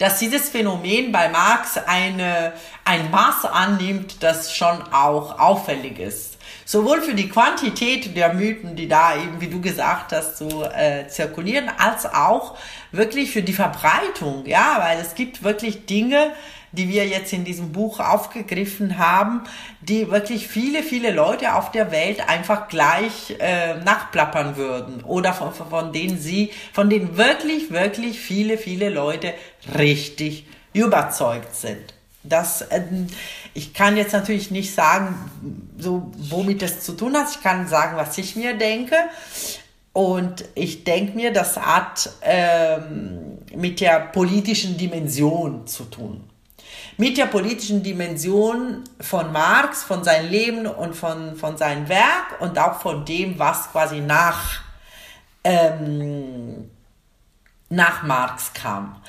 dass 0.01 0.19
dieses 0.19 0.49
Phänomen 0.49 1.13
bei 1.13 1.29
Marx 1.29 1.77
eine, 1.77 2.55
ein 2.87 3.11
Maß 3.11 3.45
annimmt, 3.45 4.23
das 4.23 4.57
schon 4.57 4.83
auch 4.93 5.39
auffällig 5.39 5.99
ist. 5.99 6.30
Sowohl 6.70 7.02
für 7.02 7.14
die 7.14 7.28
Quantität 7.28 8.16
der 8.16 8.33
Mythen, 8.33 8.76
die 8.76 8.87
da 8.87 9.16
eben, 9.16 9.40
wie 9.40 9.48
du 9.48 9.61
gesagt 9.61 10.12
hast, 10.12 10.38
so 10.38 10.62
äh, 10.62 11.09
zirkulieren, 11.09 11.68
als 11.68 12.06
auch 12.06 12.56
wirklich 12.92 13.33
für 13.33 13.42
die 13.42 13.52
Verbreitung, 13.52 14.46
ja, 14.46 14.76
weil 14.78 15.00
es 15.00 15.16
gibt 15.16 15.42
wirklich 15.42 15.87
Dinge, 15.87 16.30
die 16.70 16.88
wir 16.88 17.09
jetzt 17.09 17.33
in 17.33 17.42
diesem 17.42 17.72
Buch 17.72 17.98
aufgegriffen 17.98 18.98
haben, 18.98 19.42
die 19.80 20.12
wirklich 20.12 20.46
viele, 20.46 20.85
viele 20.85 21.11
Leute 21.11 21.54
auf 21.54 21.72
der 21.72 21.90
Welt 21.90 22.28
einfach 22.28 22.68
gleich 22.68 23.35
äh, 23.40 23.74
nachplappern 23.83 24.56
würden 24.56 25.02
oder 25.02 25.33
von, 25.33 25.52
von 25.52 25.92
denen 25.92 26.20
sie, 26.20 26.52
von 26.72 26.88
denen 26.88 27.16
wirklich, 27.16 27.72
wirklich 27.72 28.20
viele, 28.20 28.56
viele 28.56 28.90
Leute 28.90 29.35
richtig 29.76 30.46
überzeugt 30.72 31.52
sind. 31.52 31.94
Das, 32.22 32.62
äh, 32.62 32.83
ich 33.54 33.74
kann 33.74 33.96
jetzt 33.96 34.12
natürlich 34.12 34.52
nicht 34.52 34.72
sagen, 34.72 35.69
so 35.81 36.11
womit 36.16 36.62
das 36.62 36.81
zu 36.81 36.93
tun 36.93 37.16
hat. 37.16 37.31
Ich 37.31 37.43
kann 37.43 37.69
sagen, 37.69 37.97
was 37.97 38.16
ich 38.19 38.37
mir 38.37 38.55
denke. 38.55 38.97
Und 39.93 40.45
ich 40.55 40.85
denke 40.85 41.16
mir, 41.16 41.33
das 41.33 41.57
hat 41.57 42.11
ähm, 42.23 43.38
mit 43.55 43.81
der 43.81 44.01
politischen 44.01 44.77
Dimension 44.77 45.66
zu 45.66 45.85
tun 45.85 46.31
mit 47.01 47.16
der 47.16 47.27
politischen 47.27 47.83
Dimension 47.83 48.85
von 49.01 49.33
Marx, 49.33 49.83
von 49.83 50.05
seinem 50.05 50.31
Leben 50.31 50.66
und 50.66 50.95
von, 50.95 51.35
von 51.35 51.57
seinem 51.57 51.88
Werk 51.88 52.40
und 52.40 52.59
auch 52.59 52.81
von 52.83 53.07
dem, 53.07 53.38
was 53.38 53.73
quasi 53.73 54.01
nach, 54.01 54.61
ähm, 55.43 56.71
nach 57.71 58.03
Marx 58.03 58.53
kam. 58.53 59.01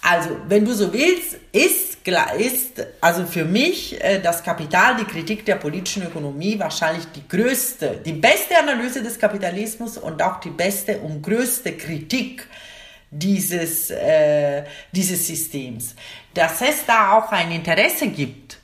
Also, 0.00 0.30
wenn 0.48 0.64
du 0.64 0.74
so 0.74 0.90
willst, 0.94 1.36
ist, 1.52 1.93
ist 2.12 2.86
also 3.00 3.24
für 3.24 3.44
mich 3.44 4.02
äh, 4.02 4.20
das 4.20 4.42
Kapital, 4.42 4.96
die 4.96 5.04
Kritik 5.04 5.44
der 5.46 5.56
politischen 5.56 6.02
Ökonomie 6.02 6.58
wahrscheinlich 6.58 7.06
die 7.06 7.26
größte, 7.26 8.02
die 8.04 8.12
beste 8.12 8.58
Analyse 8.58 9.02
des 9.02 9.18
Kapitalismus 9.18 9.96
und 9.96 10.22
auch 10.22 10.38
die 10.40 10.50
beste 10.50 10.98
und 10.98 11.22
größte 11.22 11.72
Kritik 11.72 12.46
dieses, 13.10 13.90
äh, 13.90 14.64
dieses 14.92 15.26
Systems. 15.26 15.94
Dass 16.34 16.60
es 16.60 16.84
da 16.86 17.12
auch 17.12 17.32
ein 17.32 17.50
Interesse 17.52 18.08
gibt, 18.08 18.58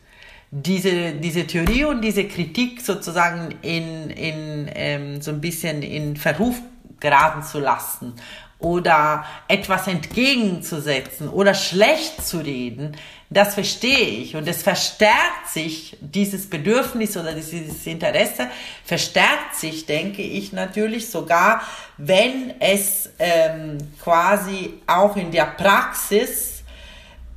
diese, 0.50 1.12
diese 1.12 1.46
Theorie 1.46 1.84
und 1.84 2.02
diese 2.02 2.24
Kritik 2.24 2.80
sozusagen 2.82 3.54
in, 3.62 4.10
in 4.10 4.70
ähm, 4.74 5.22
so 5.22 5.30
ein 5.30 5.40
bisschen 5.40 5.82
in 5.82 6.16
Verruf 6.16 6.56
geraten 6.98 7.42
zu 7.42 7.60
lassen 7.60 8.14
oder 8.60 9.24
etwas 9.48 9.86
entgegenzusetzen 9.86 11.28
oder 11.28 11.54
schlecht 11.54 12.26
zu 12.26 12.38
reden, 12.38 12.96
das 13.30 13.54
verstehe 13.54 14.08
ich. 14.08 14.36
Und 14.36 14.46
es 14.48 14.62
verstärkt 14.62 15.48
sich, 15.48 15.96
dieses 16.00 16.50
Bedürfnis 16.50 17.16
oder 17.16 17.32
dieses 17.32 17.86
Interesse 17.86 18.48
verstärkt 18.84 19.54
sich, 19.54 19.86
denke 19.86 20.22
ich 20.22 20.52
natürlich 20.52 21.10
sogar, 21.10 21.62
wenn 21.96 22.54
es 22.60 23.10
ähm, 23.18 23.78
quasi 24.02 24.74
auch 24.86 25.16
in 25.16 25.30
der 25.30 25.46
Praxis 25.46 26.64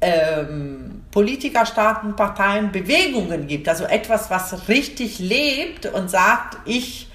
ähm, 0.01 1.03
Politiker, 1.11 1.65
Staaten, 1.65 2.15
Parteien, 2.15 2.71
Bewegungen 2.71 3.47
gibt. 3.47 3.69
Also 3.69 3.85
etwas, 3.85 4.29
was 4.31 4.67
richtig 4.67 5.19
lebt 5.19 5.85
und 5.85 6.09
sagt, 6.09 6.57
ich 6.65 7.07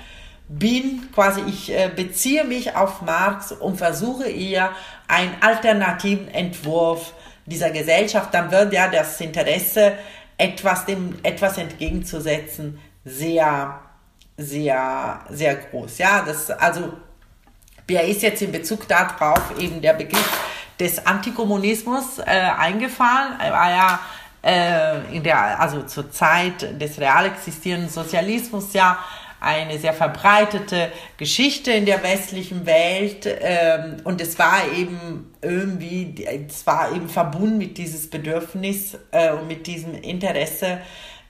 bin 0.48 1.10
quasi, 1.14 1.42
ich 1.46 1.70
äh, 1.70 1.90
beziehe 1.94 2.44
mich 2.44 2.74
auf 2.74 3.02
Marx 3.02 3.52
und 3.52 3.76
versuche 3.76 4.28
eher 4.28 4.70
einen 5.06 5.34
alternativen 5.40 6.28
Entwurf 6.28 7.12
dieser 7.46 7.70
Gesellschaft, 7.70 8.32
dann 8.32 8.50
wird 8.50 8.72
ja 8.72 8.88
das 8.88 9.20
Interesse, 9.20 9.92
etwas 10.36 10.86
dem 10.86 11.16
etwas 11.22 11.58
entgegenzusetzen, 11.58 12.78
sehr, 13.04 13.80
sehr, 14.36 15.20
sehr 15.30 15.56
groß. 15.56 15.98
Ja, 15.98 16.22
das, 16.24 16.50
also, 16.50 16.92
mir 17.88 18.02
ist 18.02 18.22
jetzt 18.22 18.42
in 18.42 18.52
Bezug 18.52 18.86
darauf 18.86 19.58
eben 19.58 19.80
der 19.80 19.94
Begriff 19.94 20.40
des 20.78 21.04
Antikommunismus 21.06 22.18
äh, 22.18 22.24
eingefallen. 22.24 23.38
War 23.38 23.70
ja 23.70 24.00
äh, 24.42 25.16
in 25.16 25.22
der, 25.22 25.58
also 25.58 25.82
zur 25.82 26.10
Zeit 26.10 26.80
des 26.80 27.00
real 27.00 27.26
existierenden 27.26 27.90
Sozialismus 27.90 28.72
ja 28.72 28.98
eine 29.40 29.78
sehr 29.78 29.92
verbreitete 29.92 30.90
Geschichte 31.16 31.70
in 31.72 31.86
der 31.86 32.02
westlichen 32.02 32.66
Welt 32.66 33.26
ähm, 33.26 33.98
und 34.04 34.20
es 34.20 34.38
war 34.38 34.70
eben 34.76 35.32
irgendwie, 35.40 36.26
es 36.48 36.66
war 36.66 36.92
eben 36.92 37.08
verbunden 37.08 37.58
mit 37.58 37.78
dieses 37.78 38.10
Bedürfnis 38.10 38.98
äh, 39.12 39.32
und 39.32 39.46
mit 39.46 39.66
diesem 39.66 39.94
Interesse, 39.94 40.78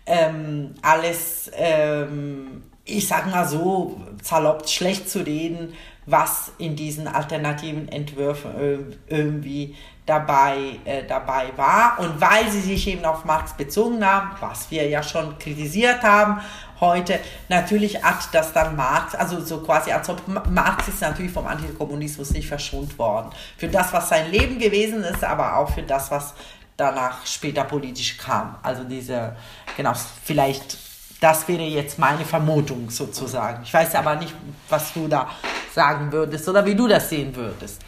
ähm, 0.06 0.74
alles, 0.80 1.50
ähm, 1.54 2.62
ich 2.84 3.06
sag 3.06 3.30
mal 3.30 3.46
so, 3.46 4.00
salopp 4.22 4.68
schlecht 4.68 5.11
zu 5.11 5.20
reden, 5.20 5.74
was 6.06 6.52
in 6.56 6.74
diesen 6.74 7.06
alternativen 7.06 7.88
Entwürfen 7.88 8.96
irgendwie 9.09 9.76
dabei, 10.09 10.56
äh, 10.86 11.04
dabei 11.06 11.52
war. 11.56 11.98
Und 11.98 12.20
weil 12.20 12.50
sie 12.50 12.62
sich 12.62 12.88
eben 12.88 13.04
auf 13.04 13.26
Marx 13.26 13.52
bezogen 13.52 14.04
haben, 14.04 14.30
was 14.40 14.70
wir 14.70 14.88
ja 14.88 15.02
schon 15.02 15.38
kritisiert 15.38 16.02
haben, 16.02 16.40
heute 16.80 17.20
natürlich 17.48 18.02
hat 18.02 18.28
das 18.32 18.52
dann 18.52 18.76
Marx, 18.76 19.14
also 19.14 19.40
so 19.44 19.60
quasi 19.60 19.90
als 19.92 20.08
ob 20.08 20.22
Marx 20.48 20.88
ist 20.88 21.00
natürlich 21.00 21.32
vom 21.32 21.46
Antikommunismus 21.46 22.30
nicht 22.30 22.48
verschont 22.48 22.98
worden. 22.98 23.30
Für 23.56 23.68
das, 23.68 23.92
was 23.92 24.08
sein 24.08 24.30
Leben 24.30 24.58
gewesen 24.58 25.02
ist, 25.02 25.24
aber 25.24 25.56
auch 25.56 25.70
für 25.74 25.82
das, 25.82 26.10
was 26.10 26.34
danach 26.76 27.26
später 27.26 27.64
politisch 27.64 28.16
kam. 28.18 28.56
Also 28.62 28.84
diese, 28.84 29.36
genau, 29.76 29.92
vielleicht 30.24 30.78
Das 31.20 31.48
wäre 31.48 31.64
jetzt 31.64 31.98
meine 31.98 32.24
Vermutung 32.24 32.90
sozusagen. 32.90 33.64
Ich 33.64 33.74
weiß 33.74 33.96
aber 33.96 34.14
nicht, 34.14 34.32
was 34.68 34.92
du 34.94 35.08
da 35.08 35.28
sagen 35.74 36.12
würdest 36.12 36.48
oder 36.48 36.64
wie 36.64 36.76
du 36.76 36.86
das 36.86 37.10
sehen 37.10 37.34
würdest. 37.34 37.82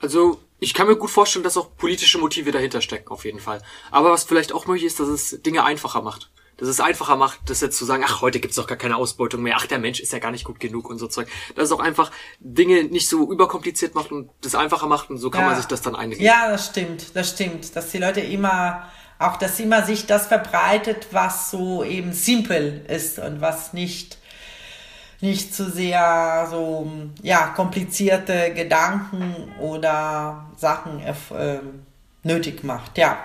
Also 0.00 0.40
ich 0.58 0.72
kann 0.72 0.86
mir 0.86 0.96
gut 0.96 1.10
vorstellen, 1.10 1.42
dass 1.42 1.58
auch 1.58 1.76
politische 1.76 2.18
Motive 2.18 2.50
dahinter 2.50 2.80
stecken, 2.80 3.10
auf 3.10 3.26
jeden 3.26 3.40
Fall. 3.40 3.60
Aber 3.90 4.10
was 4.10 4.24
vielleicht 4.24 4.52
auch 4.52 4.66
möglich 4.66 4.86
ist, 4.86 5.00
dass 5.00 5.08
es 5.08 5.42
Dinge 5.42 5.64
einfacher 5.64 6.00
macht. 6.00 6.30
Dass 6.58 6.68
es 6.68 6.80
einfacher 6.80 7.16
macht, 7.16 7.40
das 7.46 7.60
jetzt 7.60 7.78
zu 7.78 7.84
sagen, 7.84 8.04
ach, 8.06 8.20
heute 8.20 8.38
gibt's 8.38 8.56
doch 8.56 8.66
gar 8.66 8.76
keine 8.78 8.96
Ausbeutung 8.96 9.42
mehr, 9.42 9.56
ach, 9.56 9.66
der 9.66 9.78
Mensch 9.78 10.00
ist 10.00 10.12
ja 10.12 10.18
gar 10.18 10.30
nicht 10.30 10.44
gut 10.44 10.60
genug 10.60 10.88
und 10.88 10.98
so 10.98 11.08
Zeug. 11.08 11.28
Dass 11.54 11.64
es 11.66 11.72
auch 11.72 11.80
einfach 11.80 12.10
Dinge 12.40 12.84
nicht 12.84 13.08
so 13.08 13.32
überkompliziert 13.32 13.94
macht 13.94 14.12
und 14.12 14.30
das 14.42 14.54
einfacher 14.54 14.86
macht 14.86 15.10
und 15.10 15.18
so 15.18 15.30
kann 15.30 15.42
ja. 15.42 15.46
man 15.48 15.56
sich 15.56 15.66
das 15.66 15.82
dann 15.82 15.96
einigen. 15.96 16.22
Ja, 16.22 16.50
das 16.50 16.66
stimmt, 16.66 17.16
das 17.16 17.30
stimmt. 17.30 17.74
Dass 17.74 17.90
die 17.90 17.98
Leute 17.98 18.20
immer 18.20 18.88
auch 19.22 19.36
dass 19.36 19.60
immer 19.60 19.82
sich 19.82 20.06
das 20.06 20.26
verbreitet, 20.26 21.08
was 21.12 21.50
so 21.50 21.84
eben 21.84 22.12
simpel 22.12 22.84
ist 22.88 23.18
und 23.18 23.40
was 23.40 23.72
nicht 23.72 24.18
nicht 25.20 25.54
zu 25.54 25.70
sehr 25.70 26.48
so 26.50 26.90
ja 27.22 27.46
komplizierte 27.48 28.52
Gedanken 28.52 29.52
oder 29.60 30.50
Sachen 30.56 31.00
äh, 31.00 31.60
nötig 32.24 32.64
macht. 32.64 32.98
Ja. 32.98 33.18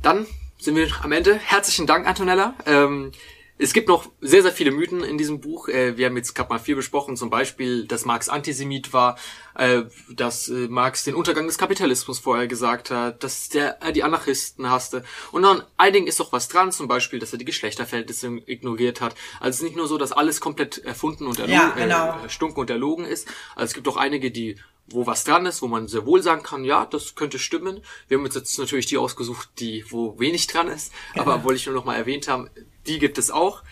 Dann 0.00 0.26
sind 0.62 0.76
wir 0.76 0.88
am 1.02 1.10
Ende. 1.10 1.34
Herzlichen 1.34 1.86
Dank, 1.86 2.06
Antonella. 2.06 2.54
Ähm, 2.66 3.10
es 3.58 3.72
gibt 3.72 3.88
noch 3.88 4.10
sehr, 4.20 4.42
sehr 4.42 4.52
viele 4.52 4.70
Mythen 4.70 5.02
in 5.02 5.18
diesem 5.18 5.40
Buch. 5.40 5.68
Äh, 5.68 5.96
wir 5.96 6.06
haben 6.06 6.16
jetzt 6.16 6.34
gerade 6.34 6.50
mal 6.50 6.58
viel 6.58 6.76
besprochen, 6.76 7.16
zum 7.16 7.30
Beispiel, 7.30 7.86
dass 7.86 8.04
Marx 8.04 8.28
Antisemit 8.28 8.92
war, 8.92 9.18
äh, 9.56 9.82
dass 10.10 10.48
äh, 10.48 10.68
Marx 10.68 11.04
den 11.04 11.14
Untergang 11.14 11.46
des 11.46 11.58
Kapitalismus 11.58 12.20
vorher 12.20 12.46
gesagt 12.46 12.90
hat, 12.90 13.22
dass 13.24 13.48
der 13.48 13.78
die 13.92 14.04
Anarchisten 14.04 14.70
hasste. 14.70 15.04
Und 15.32 15.44
an 15.44 15.64
einigen 15.76 16.06
ist 16.06 16.20
auch 16.20 16.32
was 16.32 16.48
dran, 16.48 16.70
zum 16.70 16.86
Beispiel, 16.86 17.18
dass 17.18 17.32
er 17.32 17.38
die 17.38 17.44
Geschlechterverhältnisse 17.44 18.42
ignoriert 18.46 19.00
hat. 19.00 19.14
Also 19.40 19.50
es 19.50 19.56
ist 19.56 19.62
nicht 19.62 19.76
nur 19.76 19.88
so, 19.88 19.98
dass 19.98 20.12
alles 20.12 20.40
komplett 20.40 20.78
erfunden 20.78 21.26
und 21.26 21.38
erlogen, 21.40 21.54
ja, 21.54 21.70
genau. 21.70 22.24
äh, 22.24 22.28
stunken 22.28 22.60
und 22.60 22.70
erlogen 22.70 23.04
ist. 23.04 23.28
Also 23.56 23.70
es 23.70 23.74
gibt 23.74 23.88
auch 23.88 23.96
einige, 23.96 24.30
die 24.30 24.56
wo 24.92 25.06
was 25.06 25.24
dran 25.24 25.46
ist, 25.46 25.62
wo 25.62 25.68
man 25.68 25.88
sehr 25.88 26.06
wohl 26.06 26.22
sagen 26.22 26.42
kann, 26.42 26.64
ja, 26.64 26.86
das 26.86 27.14
könnte 27.14 27.38
stimmen. 27.38 27.80
Wir 28.08 28.18
haben 28.18 28.24
uns 28.24 28.34
jetzt 28.34 28.58
natürlich 28.58 28.86
die 28.86 28.98
ausgesucht, 28.98 29.48
die 29.58 29.84
wo 29.90 30.18
wenig 30.18 30.46
dran 30.46 30.68
ist, 30.68 30.92
aber 31.16 31.44
wollte 31.44 31.56
ich 31.56 31.66
nur 31.66 31.74
noch 31.74 31.84
mal 31.84 31.96
erwähnt 31.96 32.28
haben, 32.28 32.48
die 32.86 32.98
gibt 32.98 33.18
es 33.18 33.30
auch. 33.30 33.62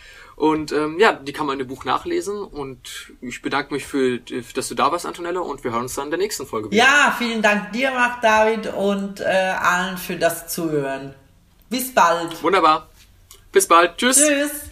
Und 0.40 0.72
ähm, 0.72 0.98
ja, 0.98 1.12
die 1.12 1.34
kann 1.34 1.44
man 1.44 1.60
in 1.60 1.66
dem 1.66 1.68
Buch 1.68 1.84
nachlesen. 1.84 2.42
Und 2.42 3.12
ich 3.20 3.42
bedanke 3.42 3.74
mich 3.74 3.84
für, 3.84 4.20
dass 4.20 4.68
du 4.68 4.74
da 4.74 4.90
warst, 4.90 5.04
Antonella, 5.04 5.40
und 5.40 5.62
wir 5.64 5.72
hören 5.72 5.82
uns 5.82 5.94
dann 5.96 6.06
in 6.06 6.12
der 6.12 6.18
nächsten 6.18 6.46
Folge 6.46 6.70
wieder. 6.70 6.82
Ja, 6.82 7.14
vielen 7.18 7.42
Dank 7.42 7.72
dir, 7.72 7.90
Marc 7.90 8.22
David, 8.22 8.72
und 8.72 9.20
äh, 9.20 9.24
allen 9.24 9.98
für 9.98 10.16
das 10.16 10.48
Zuhören. 10.48 11.14
Bis 11.68 11.92
bald. 11.92 12.42
Wunderbar. 12.42 12.88
Bis 13.52 13.68
bald. 13.68 13.98
Tschüss. 13.98 14.16
Tschüss. 14.16 14.69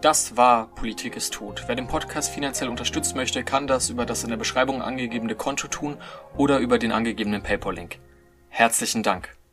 Das 0.00 0.36
war 0.36 0.68
Politik 0.74 1.16
ist 1.16 1.32
tot. 1.32 1.64
Wer 1.66 1.74
den 1.74 1.88
Podcast 1.88 2.30
finanziell 2.30 2.68
unterstützen 2.68 3.16
möchte, 3.16 3.42
kann 3.44 3.66
das 3.66 3.88
über 3.88 4.04
das 4.04 4.24
in 4.24 4.30
der 4.30 4.36
Beschreibung 4.36 4.82
angegebene 4.82 5.34
Konto 5.34 5.68
tun 5.68 5.96
oder 6.36 6.58
über 6.58 6.78
den 6.78 6.92
angegebenen 6.92 7.42
PayPal-Link. 7.42 7.98
Herzlichen 8.48 9.02
Dank. 9.02 9.35